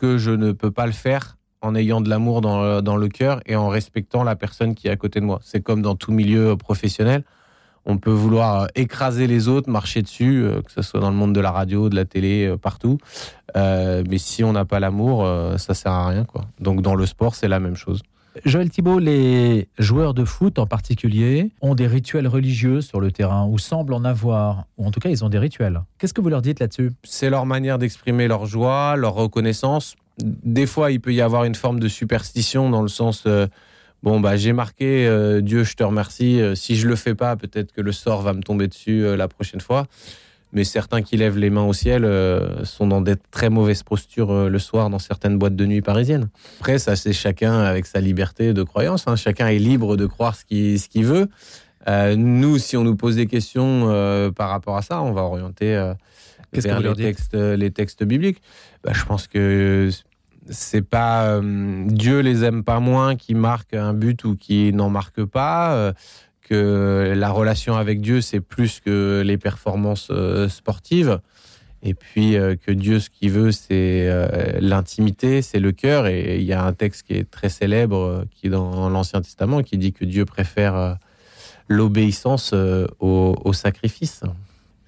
que 0.00 0.18
je 0.18 0.32
ne 0.32 0.50
peux 0.50 0.72
pas 0.72 0.86
le 0.86 0.92
faire 0.92 1.36
en 1.60 1.76
ayant 1.76 2.00
de 2.00 2.10
l'amour 2.10 2.40
dans, 2.40 2.82
dans, 2.82 2.96
le 2.96 3.08
cœur 3.08 3.40
et 3.46 3.54
en 3.54 3.68
respectant 3.68 4.24
la 4.24 4.34
personne 4.34 4.74
qui 4.74 4.88
est 4.88 4.90
à 4.90 4.96
côté 4.96 5.20
de 5.20 5.24
moi. 5.24 5.38
C'est 5.44 5.62
comme 5.62 5.80
dans 5.80 5.94
tout 5.94 6.10
milieu 6.10 6.56
professionnel. 6.56 7.22
On 7.88 7.96
peut 7.96 8.12
vouloir 8.12 8.68
écraser 8.74 9.26
les 9.26 9.48
autres, 9.48 9.70
marcher 9.70 10.02
dessus, 10.02 10.44
euh, 10.44 10.60
que 10.60 10.70
ce 10.70 10.82
soit 10.82 11.00
dans 11.00 11.08
le 11.08 11.16
monde 11.16 11.32
de 11.32 11.40
la 11.40 11.50
radio, 11.50 11.88
de 11.88 11.96
la 11.96 12.04
télé, 12.04 12.46
euh, 12.46 12.58
partout. 12.58 12.98
Euh, 13.56 14.04
mais 14.08 14.18
si 14.18 14.44
on 14.44 14.52
n'a 14.52 14.66
pas 14.66 14.78
l'amour, 14.78 15.26
ça 15.56 15.72
sert 15.72 15.92
à 15.92 16.08
rien. 16.08 16.24
Quoi. 16.24 16.44
Donc 16.60 16.82
dans 16.82 16.94
le 16.94 17.06
sport, 17.06 17.34
c'est 17.34 17.48
la 17.48 17.60
même 17.60 17.76
chose. 17.76 18.02
Joël 18.44 18.68
Thibault, 18.68 18.98
les 18.98 19.68
joueurs 19.78 20.12
de 20.12 20.24
foot 20.24 20.58
en 20.58 20.66
particulier 20.66 21.50
ont 21.62 21.74
des 21.74 21.86
rituels 21.86 22.28
religieux 22.28 22.82
sur 22.82 23.00
le 23.00 23.10
terrain 23.10 23.46
ou 23.46 23.58
semblent 23.58 23.94
en 23.94 24.04
avoir, 24.04 24.66
ou 24.76 24.86
en 24.86 24.90
tout 24.90 25.00
cas 25.00 25.08
ils 25.08 25.24
ont 25.24 25.30
des 25.30 25.38
rituels. 25.38 25.80
Qu'est-ce 25.98 26.14
que 26.14 26.20
vous 26.20 26.28
leur 26.28 26.42
dites 26.42 26.60
là-dessus? 26.60 26.92
C'est 27.04 27.30
leur 27.30 27.46
manière 27.46 27.78
d'exprimer 27.78 28.28
leur 28.28 28.44
joie, 28.44 28.96
leur 28.96 29.14
reconnaissance. 29.14 29.96
Des 30.18 30.66
fois, 30.66 30.92
il 30.92 31.00
peut 31.00 31.14
y 31.14 31.22
avoir 31.22 31.44
une 31.44 31.54
forme 31.54 31.80
de 31.80 31.88
superstition 31.88 32.70
dans 32.70 32.82
le 32.82 32.88
sens 32.88 33.24
euh, 33.26 33.46
bon 34.02 34.20
bah 34.20 34.36
j'ai 34.36 34.52
marqué 34.52 35.06
euh, 35.06 35.40
Dieu, 35.40 35.64
je 35.64 35.74
te 35.74 35.82
remercie. 35.82 36.40
Euh, 36.40 36.54
si 36.54 36.76
je 36.76 36.88
le 36.88 36.96
fais 36.96 37.14
pas, 37.14 37.36
peut-être 37.36 37.72
que 37.72 37.80
le 37.80 37.92
sort 37.92 38.22
va 38.22 38.32
me 38.32 38.42
tomber 38.42 38.68
dessus 38.68 39.16
la 39.16 39.28
prochaine 39.28 39.60
fois 39.60 39.86
mais 40.52 40.64
certains 40.64 41.02
qui 41.02 41.16
lèvent 41.16 41.38
les 41.38 41.50
mains 41.50 41.64
au 41.64 41.72
ciel 41.72 42.04
euh, 42.04 42.64
sont 42.64 42.86
dans 42.86 43.00
des 43.00 43.16
très 43.30 43.50
mauvaises 43.50 43.82
postures 43.82 44.30
euh, 44.30 44.48
le 44.48 44.58
soir 44.58 44.90
dans 44.90 44.98
certaines 44.98 45.38
boîtes 45.38 45.56
de 45.56 45.66
nuit 45.66 45.82
parisiennes. 45.82 46.28
Après, 46.60 46.78
ça 46.78 46.96
c'est 46.96 47.12
chacun 47.12 47.60
avec 47.60 47.86
sa 47.86 48.00
liberté 48.00 48.52
de 48.54 48.62
croyance. 48.62 49.04
Hein. 49.06 49.16
Chacun 49.16 49.48
est 49.48 49.58
libre 49.58 49.96
de 49.96 50.06
croire 50.06 50.36
ce 50.36 50.44
qu'il 50.44 50.80
ce 50.80 50.88
qu'il 50.88 51.04
veut. 51.04 51.28
Euh, 51.86 52.16
nous, 52.16 52.58
si 52.58 52.76
on 52.76 52.84
nous 52.84 52.96
pose 52.96 53.16
des 53.16 53.26
questions 53.26 53.86
euh, 53.88 54.30
par 54.30 54.50
rapport 54.50 54.76
à 54.76 54.82
ça, 54.82 55.02
on 55.02 55.12
va 55.12 55.22
orienter 55.22 55.74
euh, 55.74 55.94
vers 56.52 56.80
les 56.80 56.94
textes, 56.94 57.34
les 57.34 57.70
textes 57.70 58.04
bibliques. 58.04 58.42
Bah, 58.84 58.92
je 58.94 59.04
pense 59.04 59.26
que 59.26 59.90
c'est 60.50 60.82
pas 60.82 61.40
Dieu 61.42 62.20
les 62.20 62.44
aime 62.44 62.64
pas 62.64 62.80
moins 62.80 63.16
qui 63.16 63.34
marque 63.34 63.74
un 63.74 63.92
but 63.92 64.24
ou 64.24 64.36
qui 64.36 64.72
n'en 64.72 64.90
marque 64.90 65.24
pas 65.24 65.92
que 66.48 67.12
la 67.14 67.30
relation 67.30 67.76
avec 67.76 68.00
Dieu, 68.00 68.20
c'est 68.20 68.40
plus 68.40 68.80
que 68.80 69.22
les 69.24 69.36
performances 69.36 70.08
euh, 70.10 70.48
sportives. 70.48 71.20
Et 71.82 71.94
puis 71.94 72.36
euh, 72.36 72.56
que 72.56 72.72
Dieu, 72.72 72.98
ce 72.98 73.10
qu'il 73.10 73.30
veut, 73.30 73.52
c'est 73.52 74.08
euh, 74.08 74.58
l'intimité, 74.60 75.42
c'est 75.42 75.60
le 75.60 75.72
cœur. 75.72 76.06
Et 76.06 76.38
il 76.38 76.44
y 76.44 76.52
a 76.52 76.64
un 76.64 76.72
texte 76.72 77.06
qui 77.06 77.14
est 77.14 77.30
très 77.30 77.50
célèbre, 77.50 78.24
qui 78.34 78.46
est 78.46 78.50
dans 78.50 78.88
l'Ancien 78.88 79.20
Testament, 79.20 79.62
qui 79.62 79.78
dit 79.78 79.92
que 79.92 80.04
Dieu 80.04 80.24
préfère 80.24 80.96
l'obéissance 81.68 82.54
au, 82.98 83.52
sacrifice. 83.52 84.22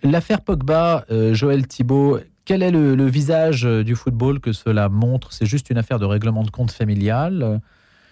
L'affaire 0.03 0.41
Pogba, 0.41 1.05
Joël 1.33 1.67
Thibault, 1.67 2.19
quel 2.44 2.62
est 2.62 2.70
le, 2.70 3.06
visage 3.06 3.62
du 3.62 3.94
football 3.94 4.40
que 4.40 4.52
cela 4.52 4.88
montre? 4.88 5.32
C'est 5.32 5.46
juste 5.46 5.70
une 5.70 5.78
affaire 5.78 5.98
de 5.98 6.04
règlement 6.06 6.42
de 6.42 6.50
compte 6.50 6.72
familial? 6.72 7.60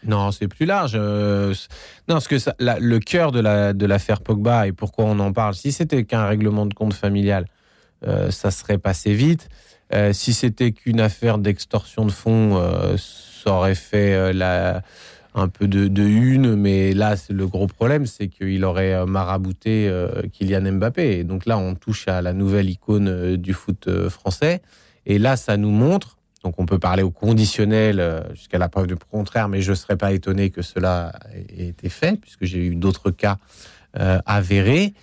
Non, 0.04 0.30
c'est 0.30 0.48
plus 0.48 0.66
large. 0.66 0.92
Euh, 0.94 1.54
non, 2.08 2.14
parce 2.16 2.28
que 2.28 2.36
le 2.58 2.98
cœur 2.98 3.32
de 3.32 3.40
la 3.40 3.72
de 3.72 3.84
l'affaire 3.86 4.20
Pogba 4.20 4.66
et 4.66 4.72
pourquoi 4.72 5.06
on 5.06 5.18
en 5.18 5.32
parle, 5.32 5.54
si 5.54 5.72
c'était 5.72 6.04
qu'un 6.04 6.26
règlement 6.26 6.66
de 6.66 6.74
compte 6.74 6.94
familial, 6.94 7.46
euh, 8.06 8.30
ça 8.30 8.50
serait 8.50 8.78
passé 8.78 9.12
vite. 9.12 9.48
Euh, 9.94 10.12
si 10.12 10.34
c'était 10.34 10.72
qu'une 10.72 11.00
affaire 11.00 11.38
d'extorsion 11.38 12.04
de 12.04 12.10
fonds, 12.10 12.56
euh, 12.56 12.96
ça 12.98 13.52
aurait 13.52 13.74
fait 13.74 14.14
euh, 14.14 14.32
la 14.32 14.82
un 15.38 15.48
peu 15.48 15.68
de, 15.68 15.88
de 15.88 16.02
une, 16.02 16.54
mais 16.54 16.92
là, 16.92 17.14
le 17.30 17.46
gros 17.46 17.66
problème, 17.66 18.06
c'est 18.06 18.28
qu'il 18.28 18.64
aurait 18.64 19.06
marabouté 19.06 19.90
Kylian 20.32 20.72
Mbappé. 20.72 21.18
Et 21.18 21.24
donc 21.24 21.46
là, 21.46 21.58
on 21.58 21.74
touche 21.74 22.08
à 22.08 22.22
la 22.22 22.32
nouvelle 22.32 22.68
icône 22.68 23.36
du 23.36 23.52
foot 23.52 23.88
français. 24.08 24.62
Et 25.06 25.18
là, 25.18 25.36
ça 25.36 25.56
nous 25.56 25.70
montre 25.70 26.18
donc 26.44 26.54
on 26.58 26.66
peut 26.66 26.78
parler 26.78 27.02
au 27.02 27.10
conditionnel 27.10 28.00
euh, 28.00 28.20
jusqu'à 28.34 28.58
la 28.58 28.68
preuve 28.68 28.86
du 28.86 28.96
contraire, 28.96 29.48
mais 29.48 29.60
je 29.60 29.70
ne 29.70 29.76
serais 29.76 29.96
pas 29.96 30.12
étonné 30.12 30.50
que 30.50 30.62
cela 30.62 31.12
ait 31.34 31.68
été 31.68 31.88
fait, 31.88 32.18
puisque 32.20 32.44
j'ai 32.44 32.64
eu 32.64 32.74
d'autres 32.74 33.10
cas 33.10 33.38
euh, 33.98 34.18
avérés. 34.24 34.94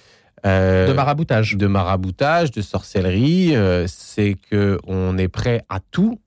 Euh, 0.46 0.88
de 0.88 0.94
maraboutage. 0.94 1.56
De 1.56 1.68
maraboutage, 1.68 2.52
de 2.52 2.62
sorcellerie. 2.62 3.56
Euh, 3.56 3.86
c'est 3.88 4.38
qu'on 4.50 5.18
est 5.18 5.28
prêt 5.28 5.64
à 5.70 5.80
tout 5.80 6.20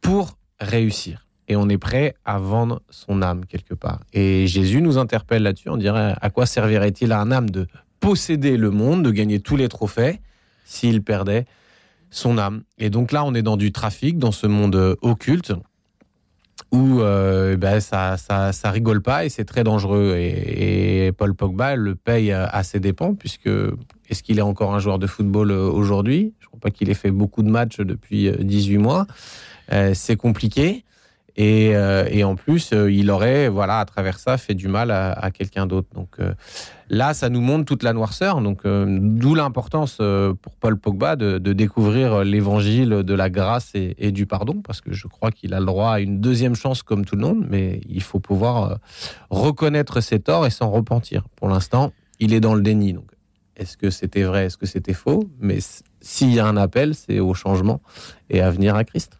pour 0.00 0.38
réussir. 0.60 1.26
Et 1.48 1.56
on 1.56 1.68
est 1.68 1.78
prêt 1.78 2.14
à 2.24 2.38
vendre 2.38 2.82
son 2.90 3.22
âme 3.22 3.46
quelque 3.46 3.74
part. 3.74 4.00
Et 4.12 4.46
Jésus 4.46 4.82
nous 4.82 4.98
interpelle 4.98 5.42
là-dessus. 5.42 5.70
On 5.70 5.76
dirait 5.76 6.14
à 6.20 6.30
quoi 6.30 6.46
servirait-il 6.46 7.12
à 7.12 7.20
un 7.20 7.30
âme 7.30 7.50
de 7.50 7.66
posséder 8.00 8.56
le 8.56 8.70
monde, 8.70 9.02
de 9.02 9.10
gagner 9.10 9.40
tous 9.40 9.56
les 9.56 9.68
trophées, 9.68 10.20
s'il 10.64 11.02
perdait 11.02 11.46
son 12.10 12.38
âme? 12.38 12.62
Et 12.78 12.90
donc 12.90 13.12
là, 13.12 13.24
on 13.24 13.34
est 13.34 13.42
dans 13.42 13.56
du 13.56 13.72
trafic, 13.72 14.18
dans 14.18 14.32
ce 14.32 14.46
monde 14.46 14.96
occulte, 15.00 15.54
où 16.70 17.00
euh, 17.00 17.56
ben, 17.56 17.80
ça, 17.80 18.16
ça, 18.18 18.52
ça, 18.52 18.70
rigole 18.70 19.00
pas 19.00 19.24
et 19.24 19.30
c'est 19.30 19.46
très 19.46 19.64
dangereux. 19.64 20.16
Et, 20.18 21.12
Paul 21.16 21.34
Pogba 21.34 21.76
le 21.76 21.94
paye 21.94 22.30
à 22.32 22.62
ses 22.62 22.80
dépens, 22.80 23.14
puisque 23.14 23.48
est-ce 24.08 24.22
qu'il 24.22 24.38
est 24.38 24.42
encore 24.42 24.74
un 24.74 24.78
joueur 24.78 24.98
de 24.98 25.06
football 25.06 25.50
euh, 25.50 25.70
aujourd'hui? 25.70 26.34
Je 26.40 26.46
ne 26.46 26.48
crois 26.48 26.60
pas 26.60 26.70
qu'il 26.70 26.90
ait 26.90 26.94
fait 26.94 27.10
beaucoup 27.10 27.42
de 27.42 27.48
matchs 27.48 27.78
depuis 27.78 28.30
18 28.30 28.78
mois. 28.78 29.06
Euh, 29.72 29.92
c'est 29.94 30.16
compliqué. 30.16 30.84
Et, 31.40 31.76
euh, 31.76 32.04
et 32.10 32.24
en 32.24 32.34
plus, 32.34 32.72
euh, 32.72 32.90
il 32.90 33.12
aurait, 33.12 33.48
voilà, 33.48 33.78
à 33.78 33.84
travers 33.84 34.18
ça, 34.18 34.36
fait 34.38 34.54
du 34.54 34.66
mal 34.66 34.90
à, 34.90 35.30
quelqu'un 35.30 35.66
d'autre. 35.66 35.86
Donc 35.94 36.16
euh, 36.18 36.34
là, 36.90 37.14
ça 37.14 37.28
nous 37.28 37.40
montre 37.40 37.64
toute 37.64 37.84
la 37.84 37.92
noirceur. 37.92 38.40
Donc 38.40 38.62
d'où 38.66 39.36
l'importance 39.36 39.98
pour 40.42 40.56
Paul 40.56 40.76
Pogba 40.76 41.14
de, 41.14 41.38
découvrir 41.52 42.24
l'évangile 42.24 42.88
de 42.88 43.14
la 43.14 43.30
grâce 43.30 43.70
et, 43.74 43.94
et 43.98 44.10
du 44.10 44.26
pardon, 44.26 44.60
parce 44.62 44.80
que 44.80 44.92
je 44.92 45.06
crois 45.06 45.30
qu'il 45.30 45.54
a 45.54 45.60
le 45.60 45.66
droit 45.66 45.92
à 45.92 46.00
une 46.00 46.20
deuxième 46.20 46.56
chance 46.56 46.82
comme 46.82 47.04
tout 47.04 47.14
le 47.14 47.22
monde, 47.22 47.46
mais 47.48 47.80
il 47.88 48.02
faut 48.02 48.18
pouvoir 48.18 48.78
reconnaître 49.30 50.00
ses 50.00 50.18
torts 50.18 50.44
et 50.44 50.50
s'en 50.50 50.70
repentir. 50.70 51.22
Pour 51.36 51.48
l'instant, 51.48 51.92
il 52.18 52.34
est 52.34 52.40
dans 52.40 52.56
le 52.56 52.62
déni. 52.62 52.94
Donc 52.94 53.12
est-ce 53.56 53.76
que 53.76 53.90
c'était 53.90 54.24
vrai, 54.24 54.46
est-ce 54.46 54.56
que 54.56 54.66
c'était 54.66 54.92
faux? 54.92 55.22
Mais 55.38 55.58
s'il 56.00 56.34
y 56.34 56.40
a 56.40 56.46
un 56.46 56.56
appel, 56.56 56.96
c'est 56.96 57.20
au 57.20 57.34
changement 57.34 57.80
et 58.28 58.40
à 58.40 58.50
venir 58.50 58.74
à 58.74 58.82
Christ. 58.82 59.18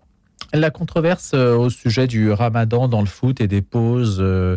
La 0.54 0.70
controverse 0.70 1.32
euh, 1.34 1.54
au 1.54 1.68
sujet 1.68 2.06
du 2.06 2.32
ramadan 2.32 2.88
dans 2.88 3.00
le 3.00 3.06
foot 3.06 3.40
et 3.40 3.48
des 3.48 3.60
pauses 3.60 4.18
euh, 4.20 4.56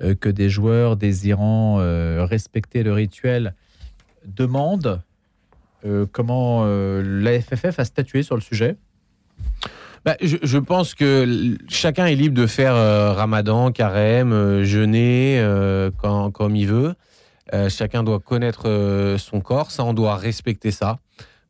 euh, 0.00 0.14
que 0.14 0.30
des 0.30 0.48
joueurs 0.48 0.96
désirant 0.96 1.76
respecter 2.24 2.82
le 2.82 2.92
rituel 2.92 3.54
demandent, 4.24 5.00
comment 6.10 6.64
la 6.64 7.40
FFF 7.40 7.78
a 7.78 7.84
statué 7.84 8.24
sur 8.24 8.34
le 8.34 8.40
sujet? 8.40 8.76
Bah, 10.04 10.16
je, 10.20 10.58
pense 10.58 10.94
que 10.94 11.56
chacun 11.68 12.06
est 12.06 12.16
libre 12.16 12.34
de 12.34 12.48
faire 12.48 12.74
ramadan, 13.14 13.70
carême, 13.70 14.64
jeûner 14.64 15.40
quand, 15.98 16.32
comme 16.32 16.56
il 16.56 16.66
veut. 16.66 16.94
Chacun 17.68 18.02
doit 18.02 18.18
connaître 18.18 19.14
son 19.18 19.40
corps, 19.40 19.70
ça 19.70 19.84
on 19.84 19.94
doit 19.94 20.16
respecter 20.16 20.72
ça. 20.72 20.98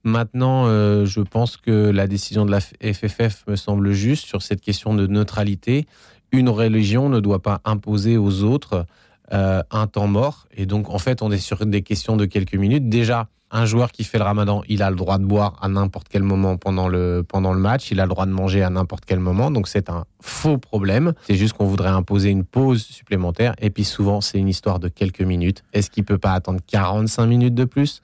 Maintenant, 0.07 0.67
euh, 0.67 1.05
je 1.05 1.21
pense 1.21 1.57
que 1.57 1.91
la 1.91 2.07
décision 2.07 2.47
de 2.47 2.53
la 2.53 2.61
FFF 2.61 3.43
me 3.49 3.57
semble 3.57 3.91
juste 3.91 4.25
sur 4.25 4.41
cette 4.41 4.61
question 4.61 4.95
de 4.95 5.09
neutralité. 5.09 5.89
Une 6.31 6.49
religion 6.49 7.09
ne 7.09 7.19
doit 7.19 7.43
pas 7.43 7.61
imposer 7.65 8.17
aux 8.17 8.45
autres 8.45 8.87
euh, 9.33 9.65
un 9.73 9.89
temps 9.89 10.07
mort. 10.07 10.47
Et 10.57 10.65
donc, 10.65 10.91
en 10.91 10.99
fait, 10.99 11.23
on 11.23 11.33
est 11.33 11.39
sur 11.39 11.67
des 11.67 11.83
questions 11.83 12.17
de 12.17 12.25
quelques 12.25 12.55
minutes. 12.55 12.89
Déjà, 12.89 13.27
un 13.51 13.67
joueur 13.67 13.91
qui 13.91 14.05
fait 14.05 14.19
le 14.19 14.23
ramadan, 14.23 14.63
il 14.69 14.85
a 14.85 14.91
le 14.91 14.97
droit 14.97 15.19
de 15.19 15.25
boire 15.25 15.59
à 15.61 15.67
n'importe 15.67 16.07
quel 16.09 16.23
moment 16.23 16.57
pendant 16.57 16.87
le, 16.87 17.25
pendant 17.27 17.53
le 17.53 17.59
match, 17.59 17.91
il 17.91 17.99
a 17.99 18.05
le 18.05 18.11
droit 18.11 18.27
de 18.27 18.31
manger 18.31 18.63
à 18.63 18.71
n'importe 18.71 19.05
quel 19.07 19.19
moment, 19.19 19.51
donc 19.51 19.67
c'est 19.67 19.91
un 19.91 20.05
faux 20.21 20.59
problème. 20.59 21.15
C'est 21.23 21.35
juste 21.35 21.55
qu'on 21.55 21.67
voudrait 21.67 21.91
imposer 21.91 22.31
une 22.31 22.45
pause 22.45 22.85
supplémentaire, 22.85 23.55
et 23.61 23.71
puis 23.71 23.85
souvent 23.85 24.21
c'est 24.21 24.39
une 24.39 24.49
histoire 24.49 24.79
de 24.79 24.89
quelques 24.89 25.23
minutes. 25.23 25.65
Est-ce 25.73 25.91
qu'il 25.91 26.05
peut 26.05 26.19
pas 26.19 26.33
attendre 26.33 26.61
45 26.67 27.27
minutes 27.27 27.55
de 27.55 27.65
plus 27.65 28.03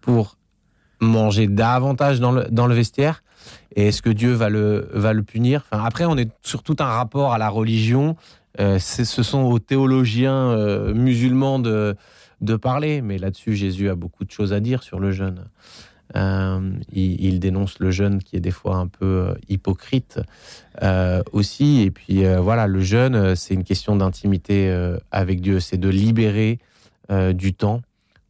pour 0.00 0.36
manger 1.04 1.46
davantage 1.46 2.20
dans 2.20 2.32
le, 2.32 2.44
dans 2.50 2.66
le 2.66 2.74
vestiaire? 2.74 3.22
Et 3.76 3.88
est-ce 3.88 4.02
que 4.02 4.10
Dieu 4.10 4.32
va 4.32 4.48
le, 4.48 4.88
va 4.92 5.12
le 5.12 5.22
punir? 5.22 5.66
Après, 5.70 6.04
on 6.04 6.16
est 6.16 6.30
sur 6.42 6.62
tout 6.62 6.76
un 6.78 6.86
rapport 6.86 7.32
à 7.32 7.38
la 7.38 7.48
religion. 7.48 8.16
Euh, 8.60 8.78
ce 8.78 9.22
sont 9.22 9.42
aux 9.42 9.58
théologiens 9.58 10.50
euh, 10.50 10.94
musulmans 10.94 11.58
de, 11.58 11.96
de 12.40 12.56
parler, 12.56 13.02
mais 13.02 13.18
là-dessus, 13.18 13.56
Jésus 13.56 13.88
a 13.90 13.96
beaucoup 13.96 14.24
de 14.24 14.30
choses 14.30 14.52
à 14.52 14.60
dire 14.60 14.82
sur 14.82 15.00
le 15.00 15.10
jeûne. 15.10 15.44
Euh, 16.14 16.70
il, 16.92 17.20
il 17.24 17.40
dénonce 17.40 17.80
le 17.80 17.90
jeûne 17.90 18.22
qui 18.22 18.36
est 18.36 18.40
des 18.40 18.52
fois 18.52 18.76
un 18.76 18.86
peu 18.86 19.34
hypocrite 19.48 20.20
aussi. 21.32 21.82
Et 21.82 21.90
puis 21.90 22.24
voilà, 22.38 22.66
le 22.66 22.80
jeûne, 22.80 23.34
c'est 23.34 23.54
une 23.54 23.64
question 23.64 23.96
d'intimité 23.96 24.72
avec 25.10 25.40
Dieu, 25.40 25.58
c'est 25.60 25.78
de 25.78 25.88
libérer 25.88 26.58
du 27.32 27.54
temps 27.54 27.82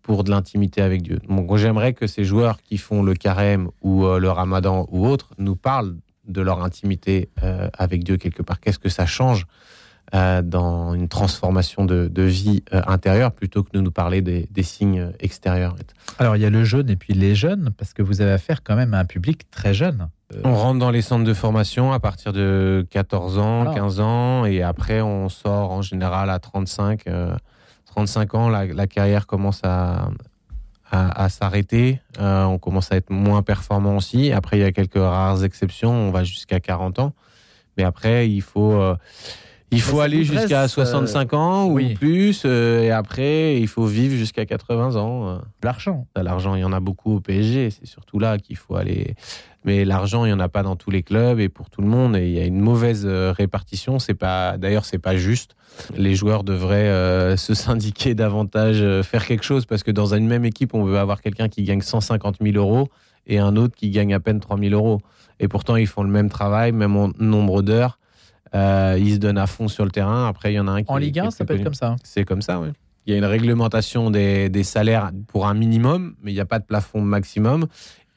pour 0.05 0.23
de 0.23 0.31
l'intimité 0.31 0.83
avec 0.83 1.03
Dieu. 1.03 1.19
Donc 1.29 1.57
j'aimerais 1.57 1.95
que 1.95 2.07
ces 2.07 2.25
joueurs 2.25 2.59
qui 2.63 2.79
font 2.79 3.03
le 3.03 3.15
carême 3.15 3.69
ou 3.83 4.05
euh, 4.05 4.21
le 4.21 4.31
ramadan 4.31 4.87
ou 4.91 5.07
autre 5.07 5.31
nous 5.39 5.57
parlent 5.57 5.97
de 6.29 6.41
leur 6.41 6.63
intimité 6.63 7.31
euh, 7.43 7.69
avec 7.77 8.05
Dieu 8.05 8.17
quelque 8.19 8.43
part. 8.43 8.61
Qu'est-ce 8.61 8.79
que 8.79 8.91
ça 8.91 9.07
change 9.07 9.47
euh, 10.15 10.43
dans 10.43 10.93
une 10.95 11.09
transformation 11.09 11.87
de, 11.87 12.09
de 12.09 12.23
vie 12.23 12.63
intérieure 12.71 13.33
plutôt 13.33 13.63
que 13.63 13.71
de 13.73 13.81
nous 13.81 13.91
parler 13.91 14.21
des, 14.21 14.47
des 14.51 14.63
signes 14.63 15.11
extérieurs? 15.21 15.75
Alors, 16.19 16.37
il 16.37 16.43
y 16.43 16.47
a 16.47 16.51
le 16.51 16.65
jeune 16.65 16.91
et 16.91 16.97
puis 16.97 17.15
les 17.15 17.35
jeunes, 17.35 17.71
parce 17.77 17.95
que 17.95 18.03
vous 18.03 18.21
avez 18.21 18.33
affaire 18.33 18.63
quand 18.63 18.77
même 18.77 18.93
à 18.93 18.99
un 18.99 19.05
public 19.07 19.51
très 19.51 19.73
jeune. 19.73 20.09
On 20.45 20.55
rentre 20.55 20.79
dans 20.81 20.91
les 20.91 21.03
centres 21.03 21.25
de 21.25 21.35
formation 21.35 21.93
à 21.93 22.01
partir 22.01 22.33
de 22.35 22.87
14 22.91 23.39
ans, 23.39 23.65
Ah. 23.69 23.75
15 23.75 24.01
ans, 24.01 24.45
et 24.45 24.63
après 24.63 25.01
on 25.01 25.31
sort 25.31 25.71
en 25.71 25.81
général 25.81 26.29
à 26.29 26.39
35. 26.39 27.05
Euh, 27.95 28.05
35 28.05 28.35
ans, 28.35 28.49
la, 28.49 28.87
carrière 28.87 29.27
commence 29.27 29.61
à, 29.63 30.09
à, 30.91 31.25
à 31.25 31.29
s'arrêter. 31.29 32.01
Euh, 32.19 32.45
on 32.45 32.59
commence 32.59 32.93
à 32.93 32.97
être 32.97 33.11
moins 33.11 33.43
performant 33.43 33.97
aussi. 33.97 34.33
Après, 34.33 34.59
il 34.59 34.61
y 34.61 34.65
a 34.65 34.73
quelques 34.73 34.95
rares 34.95 35.45
exceptions. 35.45 35.93
On 35.93 36.11
va 36.11 36.25
jusqu'à 36.25 36.61
40 36.61 36.99
ans. 36.99 37.13
Mais 37.77 37.85
après, 37.85 38.29
il 38.31 38.43
faut, 38.43 38.73
euh, 38.73 38.97
il 39.75 39.81
faut 39.81 40.01
aller 40.01 40.25
jusqu'à 40.25 40.67
65 40.69 41.33
ans 41.35 41.65
ou 41.67 41.75
oui. 41.75 41.95
plus. 41.95 42.43
euh, 42.45 42.83
et 42.83 42.91
après, 42.91 43.61
il 43.61 43.69
faut 43.69 43.87
vivre 43.87 44.15
jusqu'à 44.17 44.47
80 44.47 44.97
ans. 44.97 45.29
euh. 45.29 45.39
L'argent. 45.63 46.07
L'argent, 46.17 46.55
il 46.55 46.61
y 46.61 46.65
en 46.65 46.73
a 46.73 46.81
beaucoup 46.81 47.17
au 47.17 47.21
PSG. 47.21 47.71
C'est 47.71 47.87
surtout 47.87 48.19
là 48.19 48.39
qu'il 48.39 48.57
faut 48.57 48.77
aller. 48.77 49.15
Mais 49.65 49.85
l'argent, 49.87 50.25
il 50.27 50.31
y 50.31 50.33
en 50.33 50.41
a 50.41 50.49
pas 50.49 50.63
dans 50.63 50.77
tous 50.77 50.91
les 50.91 51.03
clubs 51.03 51.41
et 51.41 51.49
pour 51.49 51.71
tout 51.71 51.81
le 51.81 51.89
monde. 51.89 52.17
Et 52.17 52.27
il 52.27 52.33
y 52.33 52.41
a 52.41 52.45
une 52.45 52.61
mauvaise 52.61 53.05
euh, 53.07 53.33
répartition. 53.33 53.99
C'est 53.99 54.15
pas. 54.15 54.59
D'ailleurs, 54.59 54.85
c'est 54.85 54.99
pas 54.99 55.17
juste. 55.17 55.57
Les 55.97 56.15
joueurs 56.15 56.45
devraient 56.45 56.89
euh, 56.91 57.37
se 57.37 57.55
syndiquer 57.65 58.15
davantage, 58.15 58.79
euh, 58.81 59.03
faire 59.03 59.27
quelque 59.27 59.45
chose 59.45 59.65
parce 59.67 59.83
que 59.83 59.91
dans 59.91 60.15
une 60.15 60.27
même 60.27 60.45
équipe, 60.45 60.75
on 60.75 60.85
veut 60.85 60.99
avoir 60.99 61.21
quelqu'un 61.23 61.49
qui 61.49 61.63
gagne 61.65 61.81
150 61.81 62.37
000 62.43 62.57
euros 62.57 62.89
et 63.27 63.39
un 63.39 63.57
autre 63.57 63.75
qui 63.75 63.89
gagne 63.91 64.13
à 64.13 64.21
peine 64.21 64.39
3 64.41 64.59
000 64.59 64.75
euros. 64.75 65.01
Et 65.41 65.49
pourtant, 65.49 65.77
ils 65.77 65.87
font 65.87 66.03
le 66.03 66.11
même 66.11 66.29
travail, 66.29 66.73
même 66.73 66.95
en 66.97 67.11
nombre 67.19 67.63
d'heures. 67.63 67.99
Euh, 68.55 68.97
ils 69.01 69.15
se 69.15 69.19
donnent 69.19 69.39
à 69.39 69.47
fond 69.47 69.69
sur 69.69 69.85
le 69.85 69.91
terrain. 69.91 70.29
Après, 70.29 70.53
il 70.53 70.57
y 70.57 70.61
en 70.61 70.69
a 70.69 70.73
un 70.73 70.83
qui 70.83 70.91
En 70.91 70.97
Ligue 70.97 71.15
qui 71.15 71.19
est 71.19 71.23
1, 71.23 71.31
ça 71.31 71.45
peut 71.45 71.55
être 71.55 71.65
comme 71.65 71.75
ça. 71.75 71.97
C'est 72.03 72.25
comme 72.25 72.43
ça, 72.43 72.61
oui. 72.61 72.69
Il 73.07 73.13
y 73.13 73.15
a 73.15 73.19
une 73.19 73.25
réglementation 73.25 74.11
des, 74.11 74.49
des 74.49 74.63
salaires 74.63 75.11
pour 75.29 75.47
un 75.47 75.55
minimum, 75.55 76.15
mais 76.23 76.31
il 76.33 76.35
n'y 76.35 76.41
a 76.41 76.47
pas 76.47 76.59
de 76.59 76.65
plafond 76.65 77.03
maximum. 77.03 77.67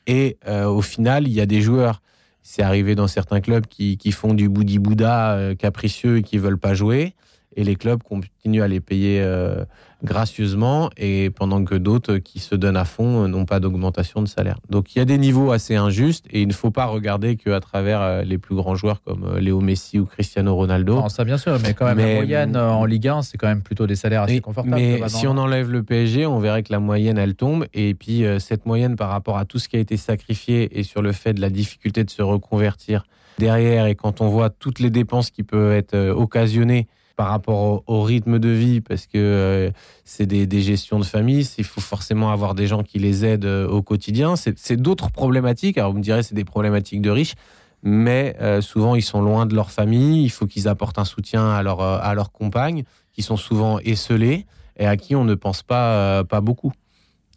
Et 0.06 0.38
euh, 0.48 0.66
au 0.66 0.82
final, 0.82 1.28
il 1.28 1.34
y 1.34 1.42
a 1.42 1.46
des 1.46 1.62
joueurs, 1.62 2.02
c'est 2.42 2.62
arrivé 2.62 2.96
dans 2.96 3.08
certains 3.08 3.42
clubs, 3.42 3.68
qui, 3.68 3.98
qui 3.98 4.14
font 4.14 4.34
du 4.34 4.48
boudi-bouda 4.48 5.34
euh, 5.34 5.56
capricieux 5.56 6.18
et 6.18 6.24
qui 6.24 6.38
veulent 6.38 6.60
pas 6.60 6.74
jouer. 6.74 7.14
Et 7.58 7.64
les 7.64 7.76
clubs 7.76 8.02
continuent 8.04 8.62
à 8.62 8.68
les 8.68 8.80
payer 8.80 9.20
euh, 9.20 9.66
gracieusement, 10.04 10.92
et 10.96 11.32
pendant 11.32 11.64
que 11.66 11.74
d'autres 11.74 12.18
qui 12.18 12.38
se 12.38 12.54
donnent 12.54 12.78
à 12.78 12.86
fond 12.86 13.24
euh, 13.24 13.28
n'ont 13.28 13.46
pas 13.46 13.60
d'augmentation 13.60 14.22
de 14.22 14.28
salaire. 14.28 14.60
Donc 14.70 14.96
il 14.96 15.00
y 15.00 15.02
a 15.02 15.06
des 15.06 15.18
niveaux 15.18 15.52
assez 15.52 15.76
injustes, 15.76 16.26
et 16.30 16.42
il 16.44 16.48
ne 16.48 16.54
faut 16.54 16.70
pas 16.70 16.86
regarder 16.86 17.36
qu'à 17.36 17.60
travers 17.60 18.02
euh, 18.02 18.22
les 18.22 18.38
plus 18.38 18.56
grands 18.56 18.76
joueurs 18.76 19.02
comme 19.02 19.38
Léo 19.38 19.60
Messi 19.60 19.98
ou 19.98 20.06
Cristiano 20.06 20.56
Ronaldo. 20.56 20.96
Non, 20.96 21.10
ça 21.10 21.24
bien 21.26 21.40
sûr, 21.40 21.58
mais 21.64 21.74
quand 21.74 21.86
même, 21.86 21.98
Mais- 21.98 22.14
la 22.14 22.22
moyenne 22.22 22.58
en 22.58 22.86
Ligue 22.86 23.08
1, 23.08 23.24
c'est 23.24 23.38
quand 23.40 23.48
même 23.48 23.64
plutôt 23.64 23.88
des 23.88 23.96
salaires 23.96 24.22
assez 24.22 24.40
confortables. 24.40 24.76
Mais 24.76 25.02
si 25.10 25.26
on 25.26 25.36
enlève 25.38 25.72
le 25.72 25.82
PSG, 25.82 26.28
on 26.28 26.40
verrait 26.40 26.62
que 26.62 26.72
la 26.72 26.80
moyenne, 26.80 27.18
elle 27.18 27.34
tombe. 27.34 27.66
Et 27.74 27.96
puis, 27.96 28.24
euh, 28.24 28.38
cette 28.38 28.68
moyenne 28.68 28.96
par 28.96 29.10
rapport 29.10 29.38
à 29.40 29.46
tout 29.46 29.58
ce 29.58 29.68
qui 29.68 29.78
a 29.78 29.80
été 29.80 29.98
sacrifié 29.98 30.78
et 30.80 30.84
sur 30.84 31.02
le 31.02 31.12
fait 31.12 31.34
de 31.34 31.42
la 31.42 31.50
difficulté 31.50 32.04
de 32.04 32.10
se 32.12 32.22
reconvertir 32.22 33.04
derrière, 33.40 33.88
et 33.88 33.96
quand 33.96 34.22
on 34.22 34.30
voit 34.30 34.52
toutes 34.52 34.80
les 34.80 34.90
dépenses 34.92 35.32
qui 35.32 35.42
peuvent 35.44 35.72
être 35.72 35.96
occasionnées 36.10 36.88
par 37.18 37.30
rapport 37.30 37.84
au, 37.88 38.04
rythme 38.04 38.38
de 38.38 38.50
vie, 38.50 38.80
parce 38.80 39.08
que 39.08 39.18
euh, 39.18 39.72
c'est 40.06 40.28
des, 40.28 40.62
gestions 40.62 41.00
de 41.00 41.04
famille, 41.04 41.46
il 41.58 41.64
faut 41.64 41.82
forcément 41.82 42.32
avoir 42.32 42.54
des 42.54 42.68
gens 42.68 42.84
qui 42.84 43.00
les 43.00 43.26
aident 43.26 43.46
euh, 43.46 43.68
au 43.68 43.82
quotidien. 43.82 44.36
C'est 44.36 44.78
d'autres 44.78 45.10
problématiques. 45.10 45.80
Alors, 45.80 45.92
vous 45.92 45.98
me 45.98 46.04
direz, 46.04 46.22
c'est 46.22 46.36
des 46.36 46.46
problématiques 46.46 47.02
de 47.02 47.10
riches. 47.10 47.34
Mais 47.82 48.36
euh, 48.40 48.62
souvent, 48.62 48.94
ils 48.94 49.02
sont 49.02 49.22
loin 49.22 49.48
de 49.48 49.56
leur 49.56 49.72
famille. 49.72 50.24
Il 50.24 50.30
faut 50.30 50.46
qu'ils 50.46 50.68
apportent 50.68 51.00
un 51.00 51.06
soutien 51.06 51.50
à 51.50 51.64
leur, 51.64 51.82
à 51.82 52.16
compagne, 52.32 52.84
qui 53.14 53.24
sont 53.24 53.38
souvent 53.38 53.80
esselés 53.80 54.46
et 54.78 54.86
à 54.86 54.96
qui 54.96 55.16
on 55.16 55.24
ne 55.24 55.34
pense 55.34 55.64
pas, 55.64 56.24
pas 56.24 56.40
beaucoup. 56.40 56.72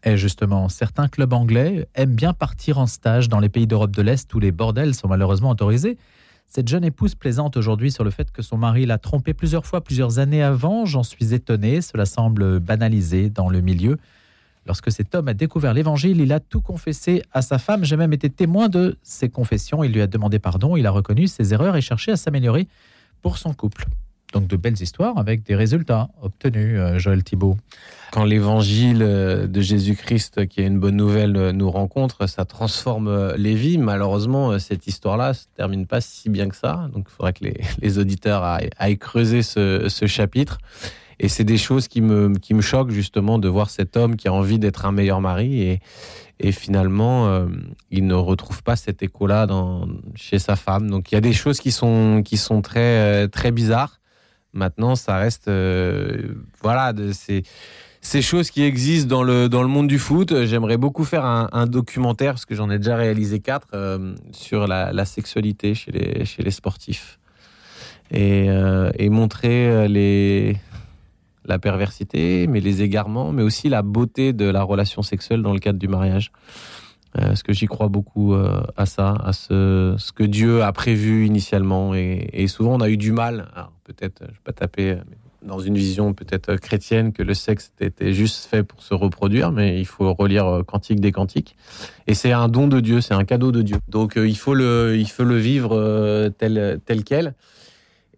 Et 0.05 0.19
justement, 0.19 0.69
certains 0.69 1.09
clubs 1.09 1.33
anglais 1.33 1.89
aiment 1.95 2.15
bien 2.15 2.35
partir 2.35 2.79
en 2.79 2.87
stage 2.87 3.31
dans 3.31 3.41
les 3.41 3.49
pays 3.49 3.67
d'Europe 3.67 3.93
de 3.93 4.03
l'Est 4.03 4.33
où 4.35 4.41
les 4.41 4.53
bordels 4.53 4.95
sont 4.95 5.09
malheureusement 5.09 5.51
autorisés. 5.51 5.97
Cette 6.53 6.67
jeune 6.67 6.83
épouse 6.83 7.15
plaisante 7.15 7.57
aujourd'hui 7.57 7.93
sur 7.93 8.03
le 8.03 8.11
fait 8.11 8.33
que 8.33 8.43
son 8.43 8.57
mari 8.57 8.85
l'a 8.85 8.99
trompée 8.99 9.35
plusieurs 9.35 9.65
fois, 9.65 9.83
plusieurs 9.83 10.19
années 10.19 10.43
avant. 10.43 10.85
J'en 10.85 11.05
suis 11.05 11.33
étonné, 11.33 11.81
cela 11.81 12.07
semble 12.07 12.59
banalisé 12.59 13.31
dans 13.31 13.49
le 13.49 13.61
milieu. 13.61 13.99
Lorsque 14.67 14.91
cet 14.91 15.15
homme 15.15 15.29
a 15.29 15.35
découvert 15.35 15.75
l'évangile, 15.75 16.21
il 16.21 16.33
a 16.33 16.41
tout 16.41 16.61
confessé 16.61 17.23
à 17.31 17.41
sa 17.41 17.59
femme. 17.59 17.85
J'ai 17.85 17.97
même 17.97 18.13
été 18.13 18.29
témoin 18.31 18.69
de 18.69 18.99
ses 19.01 19.29
confessions. 19.29 19.85
Il 19.85 19.93
lui 19.93 20.01
a 20.03 20.09
demandé 20.09 20.41
pardon, 20.41 20.77
il 20.77 20.89
a 20.89 20.91
reconnu 20.91 21.29
ses 21.29 21.55
erreurs 21.55 21.77
et 21.77 21.81
cherché 21.81 22.11
à 22.11 22.17
s'améliorer 22.17 22.67
pour 23.23 23.39
son 23.39 23.55
couple. 23.55 23.87
Donc 24.33 24.47
de 24.47 24.57
belles 24.57 24.81
histoires 24.81 25.19
avec 25.19 25.43
des 25.43 25.57
résultats 25.57 26.09
obtenus, 26.23 26.79
euh, 26.79 26.99
Joël 26.99 27.25
Thibault. 27.25 27.57
Quand 28.13 28.25
l'évangile 28.25 29.03
euh, 29.03 29.47
de 29.47 29.61
Jésus-Christ, 29.61 30.47
qui 30.49 30.61
est 30.61 30.67
une 30.67 30.81
bonne 30.81 30.97
nouvelle, 30.97 31.37
euh, 31.37 31.53
nous 31.53 31.71
rencontre, 31.71 32.27
ça 32.27 32.45
transforme 32.45 33.07
euh, 33.07 33.37
les 33.37 33.55
vies. 33.55 33.79
Malheureusement, 33.79 34.51
euh, 34.51 34.59
cette 34.59 34.89
histoire-là 34.89 35.33
se 35.33 35.45
termine 35.57 35.87
pas 35.87 36.01
si 36.01 36.29
bien 36.29 36.49
que 36.49 36.57
ça. 36.57 36.89
Donc, 36.93 37.07
il 37.09 37.13
faudrait 37.15 37.33
que 37.33 37.45
les, 37.45 37.99
auditeurs 37.99 38.43
aillent, 38.43 38.99
creuser 38.99 39.43
ce, 39.43 39.89
chapitre. 40.07 40.59
et 41.21 41.29
c'est 41.29 41.45
des 41.45 41.57
choses 41.57 41.87
qui 41.87 42.01
me, 42.01 42.33
choquent 42.61 42.91
justement 42.91 43.39
de 43.39 43.49
voir 43.49 43.71
cet 43.71 43.97
homme 43.97 44.17
qui 44.17 44.27
a 44.27 44.33
envie 44.33 44.59
d'être 44.59 44.87
un 44.87 44.93
meilleur 44.93 45.21
mari 45.21 45.79
et, 46.41 46.53
finalement, 46.53 47.29
euh, 47.29 47.47
il 47.91 48.07
ne 48.07 48.15
retrouve 48.15 48.65
pas 48.65 48.75
cet 48.75 49.05
écho-là 49.05 49.47
chez 50.17 50.41
sa 50.41 50.57
femme. 50.57 50.91
Donc 50.91 51.13
il 51.13 51.15
y 51.15 51.19
a 51.19 51.21
des 51.21 51.35
choses 51.35 51.61
qui 51.61 51.71
sont, 51.71 52.23
très 52.65 53.53
bizarres. 53.53 54.00
Maintenant, 54.53 54.97
ça 54.97 55.17
reste, 55.17 55.49
euh, 55.49 56.35
voilà, 56.63 56.93
de 56.93 57.13
ces, 57.13 57.43
choses 58.23 58.51
qui 58.51 58.63
existent 58.63 59.09
dans 59.09 59.23
le, 59.23 59.49
dans 59.49 59.63
le 59.63 59.69
monde 59.69 59.87
du 59.87 59.99
foot. 59.99 60.45
J'aimerais 60.45 60.77
beaucoup 60.77 61.05
faire 61.05 61.25
un, 61.25 61.67
documentaire, 61.67 62.33
parce 62.33 62.47
que 62.47 62.55
j'en 62.55 62.71
ai 62.71 62.79
déjà 62.79 62.97
réalisé 62.97 63.41
quatre, 63.41 63.69
euh, 63.75 64.15
sur 64.33 64.67
la, 64.67 65.05
sexualité 65.05 65.75
chez 65.75 65.93
les, 65.93 66.25
chez 66.25 66.43
les 66.43 66.51
sportifs. 66.51 67.19
Et, 68.11 68.47
euh, 68.49 68.91
montrer 69.11 69.89
la 71.45 71.59
perversité, 71.59 72.47
mais 72.49 72.61
les 72.61 72.83
égarements, 72.83 73.33
mais 73.33 73.43
aussi 73.43 73.69
la 73.69 73.83
beauté 73.83 74.33
de 74.33 74.47
la 74.47 74.63
relation 74.63 75.03
sexuelle 75.03 75.43
dans 75.43 75.53
le 75.53 75.61
cadre 75.61 75.79
du 75.79 75.89
mariage. 75.89 76.33
Euh, 77.19 77.27
parce 77.27 77.43
que 77.43 77.53
j'y 77.53 77.67
crois 77.67 77.89
beaucoup 77.89 78.35
euh, 78.35 78.63
à 78.77 78.87
ça, 78.87 79.15
à 79.25 79.33
ce, 79.33 79.97
que 80.13 80.23
Dieu 80.23 80.63
a 80.63 80.73
prévu 80.73 81.27
initialement. 81.27 81.93
Et 81.95 82.47
souvent, 82.47 82.75
on 82.75 82.81
a 82.81 82.89
eu 82.89 82.97
du 82.97 83.11
mal, 83.11 83.49
peut-être, 83.93 84.21
je 84.21 84.25
ne 84.25 84.31
vais 84.31 84.41
pas 84.45 84.53
taper 84.53 84.99
dans 85.43 85.59
une 85.59 85.75
vision 85.75 86.13
peut-être 86.13 86.57
chrétienne 86.57 87.13
que 87.13 87.23
le 87.23 87.35
sexe 87.35 87.73
était 87.81 88.13
juste 88.13 88.47
fait 88.47 88.63
pour 88.63 88.83
se 88.83 88.93
reproduire, 88.93 89.53
mais 89.53 89.81
il 89.81 89.87
faut 89.87 90.13
relire 90.13 90.47
euh, 90.47 90.63
Cantique 90.63 91.01
des 91.01 91.13
Cantiques. 91.13 91.57
Et 92.07 92.15
c'est 92.15 92.33
un 92.33 92.49
don 92.49 92.69
de 92.69 92.81
Dieu, 92.81 93.01
c'est 93.01 93.15
un 93.15 93.25
cadeau 93.25 93.53
de 93.53 93.63
Dieu. 93.63 93.77
Donc 93.89 94.15
il 94.17 94.37
faut 94.37 94.55
le, 94.55 94.97
il 94.99 95.09
faut 95.09 95.25
le 95.25 95.37
vivre 95.37 96.29
tel, 96.39 96.81
tel 96.85 97.05
quel. 97.05 97.35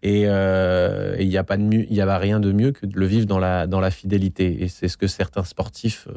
Et 0.04 0.22
il 0.22 1.28
n'y 1.28 1.36
a 1.36 1.44
a 1.44 2.18
rien 2.18 2.40
de 2.40 2.50
mieux 2.50 2.72
que 2.72 2.86
de 2.86 2.98
le 2.98 3.06
vivre 3.06 3.26
dans 3.26 3.38
la, 3.38 3.68
dans 3.68 3.78
la 3.78 3.92
fidélité. 3.92 4.64
Et 4.64 4.68
c'est 4.68 4.88
ce 4.88 4.96
que 4.96 5.06
certains 5.06 5.44
sportifs 5.44 6.08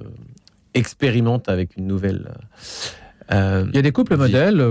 expérimente 0.74 1.50
avec 1.50 1.78
une 1.78 1.86
nouvelle. 1.86 2.32
Euh, 3.32 3.66
Il 3.70 3.76
y 3.76 3.80
a 3.80 3.82
des 3.82 3.92
couples 3.92 4.18
modèles 4.18 4.64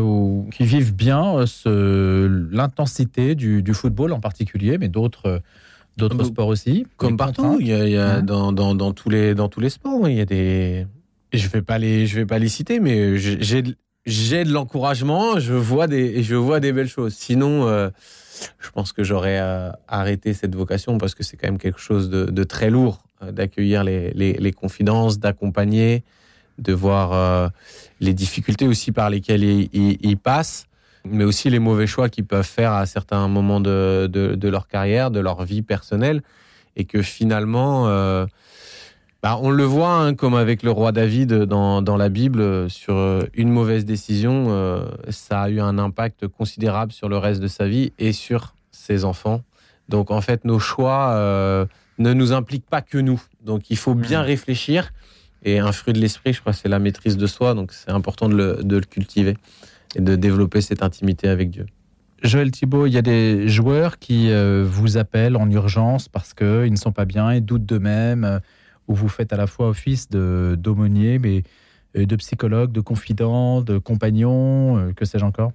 qui 0.53 0.65
vivent 0.65 0.95
bien 0.95 1.45
euh, 1.67 2.49
l'intensité 2.51 3.35
du, 3.35 3.75
football 3.75 4.13
en 4.13 4.21
particulier, 4.21 4.79
mais 4.79 4.89
d'autres 4.89 5.41
d'autres 5.97 6.25
sports 6.25 6.49
aussi. 6.49 6.87
Comme 6.97 7.17
partout, 7.17 7.59
il 7.61 7.69
y 7.69 7.97
a, 7.97 8.21
dans, 8.21 8.53
dans, 8.53 8.75
dans, 8.75 8.93
tous 8.93 9.11
les 9.11 9.35
dans 9.35 9.49
tous 9.49 9.61
les 9.61 9.71
sports, 9.71 10.09
il 10.09 10.17
y 10.17 10.21
a 10.21 10.25
des. 10.25 10.87
Je 11.33 11.49
vais 11.49 11.63
pas 11.63 11.79
les 11.79 12.07
je 12.07 12.17
vais 12.17 12.27
pas 12.27 12.39
les 12.39 12.49
citer, 12.49 12.81
mais 12.81 13.17
j'ai 13.19 13.65
j'ai 14.07 14.45
de 14.45 14.53
l'encouragement, 14.53 15.39
je 15.39 15.55
vois 15.55 15.87
des 15.87 16.23
je 16.23 16.35
vois 16.35 16.61
des 16.61 16.73
belles 16.73 16.89
choses. 16.89 17.15
Sinon. 17.15 17.67
Euh, 17.67 17.91
je 18.59 18.69
pense 18.71 18.93
que 18.93 19.05
j'aurais 19.05 19.39
arrêté 19.87 20.33
cette 20.35 20.57
vocation 20.57 20.99
parce 20.99 21.15
que 21.15 21.23
c'est 21.23 21.37
quand 21.37 21.47
même 21.47 21.59
quelque 21.59 21.79
chose 21.79 22.11
de, 22.11 22.25
de 22.25 22.43
très 22.43 22.69
lourd 22.69 23.05
euh, 23.23 23.33
d'accueillir 23.33 23.85
les, 23.85 24.13
les, 24.13 24.53
confidences, 24.53 25.19
d'accompagner, 25.19 26.03
de 26.59 26.73
voir 26.73 27.13
euh, 27.13 27.49
les 28.01 28.15
difficultés 28.15 28.67
aussi 28.67 28.93
par 28.93 29.11
lesquelles 29.11 29.45
ils, 29.45 30.17
passent, 30.17 30.67
mais 31.05 31.25
aussi 31.25 31.51
les 31.51 31.59
mauvais 31.59 31.87
choix 31.87 32.09
qu'ils 32.09 32.25
peuvent 32.25 32.47
faire 32.47 32.73
à 32.73 32.87
certains 32.87 33.27
moments 33.29 33.61
de, 33.61 34.09
de, 34.11 34.49
leur 34.49 34.69
carrière, 34.69 35.11
de 35.11 35.21
leur 35.21 35.45
vie 35.45 35.63
personnelle, 35.63 36.23
et 36.77 36.85
que 36.85 37.03
finalement, 37.03 37.89
euh, 37.89 38.27
bah, 39.23 39.39
on 39.43 39.51
le 39.51 39.65
voit 39.65 39.95
hein, 39.95 40.15
comme 40.15 40.35
avec 40.35 40.63
le 40.63 40.71
roi 40.71 40.93
David 40.93 41.33
dans, 41.33 41.83
dans, 41.83 41.97
la 41.97 42.09
Bible, 42.09 42.71
sur 42.71 43.25
une 43.35 43.51
mauvaise 43.51 43.85
décision, 43.85 44.87
ça 45.09 45.43
a 45.43 45.49
eu 45.51 45.61
un 45.61 45.79
impact 45.79 46.27
considérable 46.29 46.93
sur 46.93 47.09
le 47.09 47.19
reste 47.19 47.41
de 47.41 47.49
sa 47.49 47.67
vie 47.67 47.93
et 47.99 48.13
sur 48.13 48.55
ses 48.71 49.05
enfants. 49.05 49.43
Donc 49.89 50.11
en 50.11 50.21
fait, 50.21 50.45
nos 50.45 50.59
choix 50.59 51.69
ne 51.99 52.13
nous 52.13 52.33
implique 52.33 52.67
pas 52.67 52.83
que 52.83 52.99
nous. 52.99 53.21
Donc 53.43 53.71
il 53.71 53.77
faut 53.77 53.95
bien 53.95 54.23
hmm. 54.23 54.27
réfléchir. 54.27 54.93
Et 55.45 55.59
un 55.59 55.73
fruit 55.73 55.93
de 55.93 56.01
l'esprit, 56.01 56.33
je 56.33 56.41
crois, 56.41 56.53
c'est 56.53 56.69
la 56.69 56.79
maîtrise 56.79 57.17
de 57.17 57.27
soi. 57.27 57.55
Donc 57.55 57.73
c'est 57.73 57.91
important 57.91 58.29
de 58.29 58.63
le, 58.63 58.81
cultiver 58.81 59.37
et 59.95 60.01
de 60.01 60.17
développer 60.17 60.61
cette 60.61 60.83
intimité 60.83 61.29
avec 61.29 61.51
Dieu. 61.51 61.67
Joël 62.23 62.51
Thibault, 62.51 62.87
il 62.87 62.95
y 62.95 62.99
a 62.99 63.03
des 63.03 63.49
joueurs 63.49 63.99
qui 63.99 64.31
euh, 64.31 64.65
vous 64.67 64.97
appellent 64.97 65.37
en 65.37 65.51
urgence 65.51 66.09
parce 66.09 66.33
qu'ils 66.33 66.71
ne 66.71 66.77
sont 66.77 66.93
pas 66.93 67.05
bien 67.05 67.31
et 67.31 67.43
doutent 67.43 67.67
d'eux-mêmes, 67.67 68.25
euh, 68.25 68.39
ou 68.89 68.95
vous 68.95 69.09
faites 69.09 69.33
à 69.33 69.37
la 69.37 69.47
fois 69.47 69.69
office 69.69 70.09
d'aumônier, 70.09 71.19
mais 71.19 71.43
de 71.95 72.17
psychologues, 72.17 72.73
de 72.73 72.81
confidents, 72.81 73.61
de 73.63 73.79
compagnons, 73.79 74.79
euh, 74.79 74.93
que 74.93 75.05
sais-je 75.05 75.25
encore? 75.25 75.53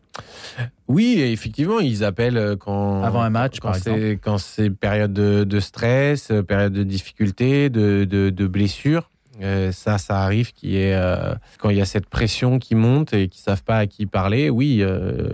Oui, 0.87 1.19
effectivement, 1.19 1.79
ils 1.79 2.03
appellent 2.03 2.37
euh, 2.37 2.55
quand 2.55 3.03
avant 3.03 3.21
un 3.21 3.29
match, 3.29 3.59
quand 3.59 3.73
c'est 3.73 4.19
quand 4.21 4.37
c'est 4.37 4.69
période 4.69 5.13
de, 5.13 5.59
stress, 5.59 6.31
euh, 6.31 6.41
période 6.41 6.73
de 6.73 6.83
difficulté, 6.83 7.69
de, 7.69 8.05
de, 8.05 8.47
blessure. 8.47 9.11
Ça, 9.71 9.97
ça 9.97 10.21
arrive 10.21 10.53
qui 10.53 10.77
est 10.77 10.99
quand 11.59 11.69
il 11.69 11.77
y 11.77 11.81
a 11.81 11.85
cette 11.85 12.07
pression 12.07 12.59
qui 12.59 12.75
monte 12.75 13.13
et 13.13 13.27
qui 13.27 13.39
savent 13.39 13.63
pas 13.63 13.77
à 13.77 13.87
qui 13.87 14.05
parler. 14.05 14.49
Oui, 14.49 14.83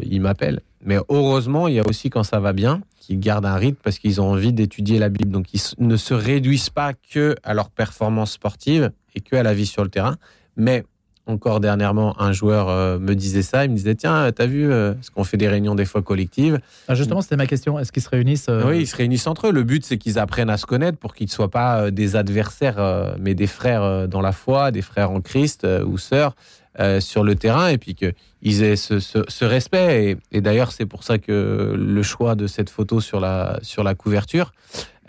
ils 0.03 0.21
m'appellent. 0.21 0.61
Mais 0.83 0.97
heureusement, 1.09 1.67
il 1.67 1.75
y 1.75 1.79
a 1.79 1.87
aussi 1.87 2.11
quand 2.11 2.23
ça 2.23 2.39
va 2.39 2.53
bien, 2.53 2.81
qu'ils 2.99 3.19
gardent 3.19 3.47
un 3.47 3.55
rythme 3.55 3.79
parce 3.83 3.97
qu'ils 3.97 4.21
ont 4.21 4.31
envie 4.31 4.53
d'étudier 4.53 4.99
la 4.99 5.09
Bible. 5.09 5.31
Donc, 5.31 5.53
ils 5.53 5.61
ne 5.79 5.97
se 5.97 6.13
réduisent 6.13 6.69
pas 6.69 6.93
que 6.93 7.35
à 7.43 7.55
leur 7.55 7.71
performance 7.71 8.33
sportive 8.33 8.91
et 9.15 9.21
que 9.21 9.35
à 9.35 9.43
la 9.43 9.55
vie 9.55 9.65
sur 9.65 9.83
le 9.83 9.89
terrain, 9.89 10.17
mais 10.55 10.83
encore 11.27 11.59
dernièrement, 11.59 12.19
un 12.21 12.31
joueur 12.31 12.69
euh, 12.69 12.99
me 12.99 13.15
disait 13.15 13.41
ça. 13.41 13.65
Il 13.65 13.71
me 13.71 13.75
disait 13.75 13.95
Tiens, 13.95 14.31
t'as 14.31 14.45
vu, 14.45 14.71
euh, 14.71 14.93
ce 15.01 15.09
qu'on 15.09 15.23
fait 15.23 15.37
des 15.37 15.47
réunions 15.47 15.75
des 15.75 15.85
fois 15.85 16.01
collectives 16.01 16.59
ah, 16.87 16.95
Justement, 16.95 17.21
c'était 17.21 17.37
ma 17.37 17.47
question. 17.47 17.79
Est-ce 17.79 17.91
qu'ils 17.91 18.03
se 18.03 18.09
réunissent 18.09 18.47
euh, 18.49 18.63
Oui, 18.65 18.81
ils 18.81 18.87
se 18.87 18.95
réunissent 18.95 19.27
entre 19.27 19.47
eux. 19.47 19.51
Le 19.51 19.63
but, 19.63 19.83
c'est 19.85 19.97
qu'ils 19.97 20.19
apprennent 20.19 20.49
à 20.49 20.57
se 20.57 20.65
connaître 20.65 20.97
pour 20.97 21.15
qu'ils 21.15 21.27
ne 21.27 21.31
soient 21.31 21.49
pas 21.49 21.89
des 21.89 22.15
adversaires, 22.15 23.15
mais 23.19 23.33
des 23.33 23.47
frères 23.47 24.07
dans 24.07 24.21
la 24.21 24.31
foi, 24.31 24.71
des 24.71 24.81
frères 24.81 25.11
en 25.11 25.21
Christ 25.21 25.67
ou 25.85 25.97
sœurs 25.97 26.35
sur 26.99 27.23
le 27.23 27.35
terrain, 27.35 27.69
et 27.69 27.77
puis 27.77 27.95
qu'ils 27.95 28.63
aient 28.63 28.75
ce, 28.75 29.45
respect. 29.45 30.17
Et, 30.31 30.41
d'ailleurs, 30.41 30.71
c'est 30.71 30.85
pour 30.85 31.03
ça 31.03 31.17
que 31.17 31.75
le 31.77 32.03
choix 32.03 32.35
de 32.35 32.47
cette 32.47 32.69
photo 32.69 33.01
sur 33.01 33.19
la, 33.19 33.59
sur 33.61 33.83
la 33.83 33.95
couverture, 33.95 34.51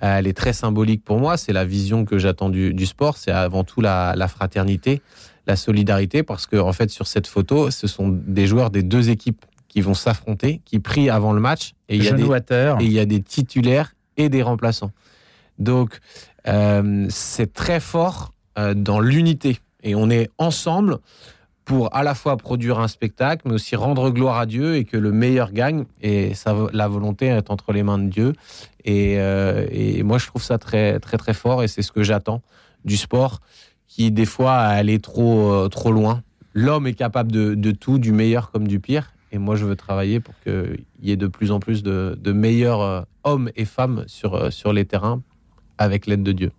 elle 0.01 0.27
est 0.27 0.37
très 0.37 0.53
symbolique 0.53 1.05
pour 1.05 1.19
moi. 1.19 1.37
C'est 1.37 1.53
la 1.53 1.65
vision 1.65 2.05
que 2.05 2.19
j'attends 2.19 2.51
du, 2.51 2.87
sport. 2.87 3.17
C'est 3.17 3.33
avant 3.33 3.65
tout 3.65 3.81
la, 3.81 4.15
la 4.17 4.29
fraternité 4.29 5.03
la 5.47 5.57
solidarité 5.57 6.23
parce 6.23 6.47
que 6.47 6.57
en 6.57 6.73
fait 6.73 6.91
sur 6.91 7.07
cette 7.07 7.27
photo, 7.27 7.71
ce 7.71 7.87
sont 7.87 8.09
des 8.09 8.47
joueurs 8.47 8.71
des 8.71 8.83
deux 8.83 9.11
équipes 9.11 9.45
qui 9.69 9.81
vont 9.81 9.95
s'affronter, 9.95 10.61
qui 10.65 10.79
prient 10.79 11.11
avant 11.11 11.33
le 11.33 11.41
match 11.41 11.75
et 11.89 11.97
il 11.97 12.05
y 12.05 12.09
a 12.09 12.13
des 12.13 12.25
et 12.25 12.85
il 12.85 12.93
y 12.93 12.99
a 12.99 13.07
des 13.07 13.21
titulaires 13.21 13.95
et 14.17 14.29
des 14.29 14.43
remplaçants. 14.43 14.93
Donc 15.59 15.99
euh, 16.49 17.07
c'est 17.11 17.53
très 17.53 17.81
fort 17.81 18.33
euh, 18.59 18.75
dans 18.75 19.01
l'unité 19.01 19.59
et 19.83 19.95
on 19.95 20.11
est 20.11 20.31
ensemble 20.39 20.99
pour 21.67 21.95
à 21.95 22.05
la 22.05 22.15
fois 22.15 22.37
produire 22.37 22.79
un 22.79 22.89
spectacle, 22.89 23.43
mais 23.45 23.55
aussi 23.55 23.75
rendre 23.75 24.11
gloire 24.11 24.39
à 24.39 24.47
Dieu 24.47 24.77
et 24.77 24.85
que 24.85 24.97
le 24.97 25.11
meilleur 25.11 25.53
gagne. 25.53 25.85
Et 26.01 26.33
ça, 26.35 26.55
la 26.73 26.87
volonté 26.87 27.27
est 27.27 27.51
entre 27.51 27.73
les 27.73 27.83
mains 27.83 27.99
de 27.99 28.09
Dieu. 28.09 28.33
Et, 28.85 29.17
euh, 29.19 29.67
et 29.73 30.05
moi, 30.05 30.19
je 30.19 30.29
trouve 30.29 30.45
ça 30.45 30.59
très, 30.59 31.01
très, 31.01 31.17
très 31.17 31.35
fort. 31.35 31.65
Et 31.65 31.69
c'est 31.69 31.83
ce 31.83 31.91
que 31.91 32.05
j'attends 32.05 32.41
du 32.85 32.97
sport 32.97 33.41
qui 33.97 34.13
des 34.13 34.27
fois 34.27 34.59
allait 34.59 34.99
trop, 34.99 35.55
euh, 35.55 35.69
trop 35.69 35.91
loin. 35.91 36.23
L'homme 36.53 36.87
est 36.87 36.93
capable 36.93 37.33
de, 37.33 37.71
tout, 37.71 37.99
du 37.99 38.13
meilleur 38.13 38.51
comme 38.51 38.69
du 38.69 38.79
pire. 38.79 39.15
Et 39.33 39.39
moi, 39.39 39.57
je 39.57 39.65
veux 39.65 39.75
travailler 39.75 40.21
pour 40.21 40.35
qu'il 40.43 40.85
y 41.03 41.13
ait 41.13 41.17
de 41.17 41.27
plus 41.27 41.51
en 41.51 41.61
plus 41.61 41.83
de, 41.83 42.33
meilleurs 42.33 42.83
euh, 42.83 43.01
hommes 43.25 43.51
et 43.57 43.65
femmes 43.65 44.05
sur, 44.07 44.35
euh, 44.35 44.51
sur 44.51 44.75
les 44.75 44.85
terrains 44.85 45.23
avec 45.79 46.07
l'aide 46.07 46.23
de 46.23 46.33
Dieu. 46.33 46.53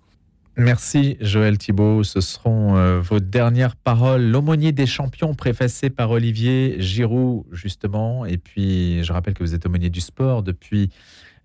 Merci 0.56 1.18
Joël 1.22 1.60
Thibault. 1.60 2.04
Ce 2.04 2.22
seront 2.22 3.00
vos 3.02 3.20
dernières 3.20 3.76
paroles. 3.76 4.24
L'aumônier 4.24 4.72
des 4.72 4.88
champions 4.88 5.36
préfacé 5.36 5.92
par 5.92 6.10
Olivier 6.10 6.78
Giroud, 6.80 7.46
justement. 7.52 8.26
Et 8.26 8.40
puis, 8.40 9.04
je 9.04 9.14
rappelle 9.14 9.36
que 9.36 9.44
vous 9.44 9.54
êtes 9.54 9.68
aumônier 9.68 9.92
du 9.92 10.02
sport 10.02 10.42
depuis 10.42 10.90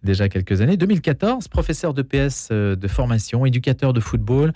déjà 0.03 0.31
quelques 0.31 0.63
années. 0.63 0.79
2014, 0.79 1.49
professeur 1.49 1.93
de 1.93 2.01
PS 2.01 2.51
de 2.51 2.89
formation, 2.89 3.45
éducateur 3.45 3.93
de 3.93 4.01
football 4.01 4.55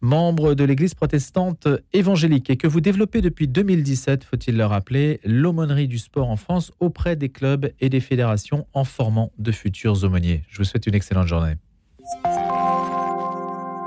membre 0.00 0.54
de 0.54 0.64
l'Église 0.64 0.94
protestante 0.94 1.68
évangélique 1.92 2.50
et 2.50 2.56
que 2.56 2.66
vous 2.66 2.80
développez 2.80 3.20
depuis 3.20 3.48
2017, 3.48 4.24
faut-il 4.24 4.56
le 4.56 4.64
rappeler, 4.64 5.20
l'aumônerie 5.24 5.88
du 5.88 5.98
sport 5.98 6.28
en 6.28 6.36
France 6.36 6.72
auprès 6.80 7.16
des 7.16 7.28
clubs 7.28 7.70
et 7.80 7.88
des 7.88 8.00
fédérations 8.00 8.66
en 8.72 8.84
formant 8.84 9.32
de 9.38 9.52
futurs 9.52 10.04
aumôniers. 10.04 10.42
Je 10.48 10.58
vous 10.58 10.64
souhaite 10.64 10.86
une 10.86 10.94
excellente 10.94 11.26
journée. 11.26 11.54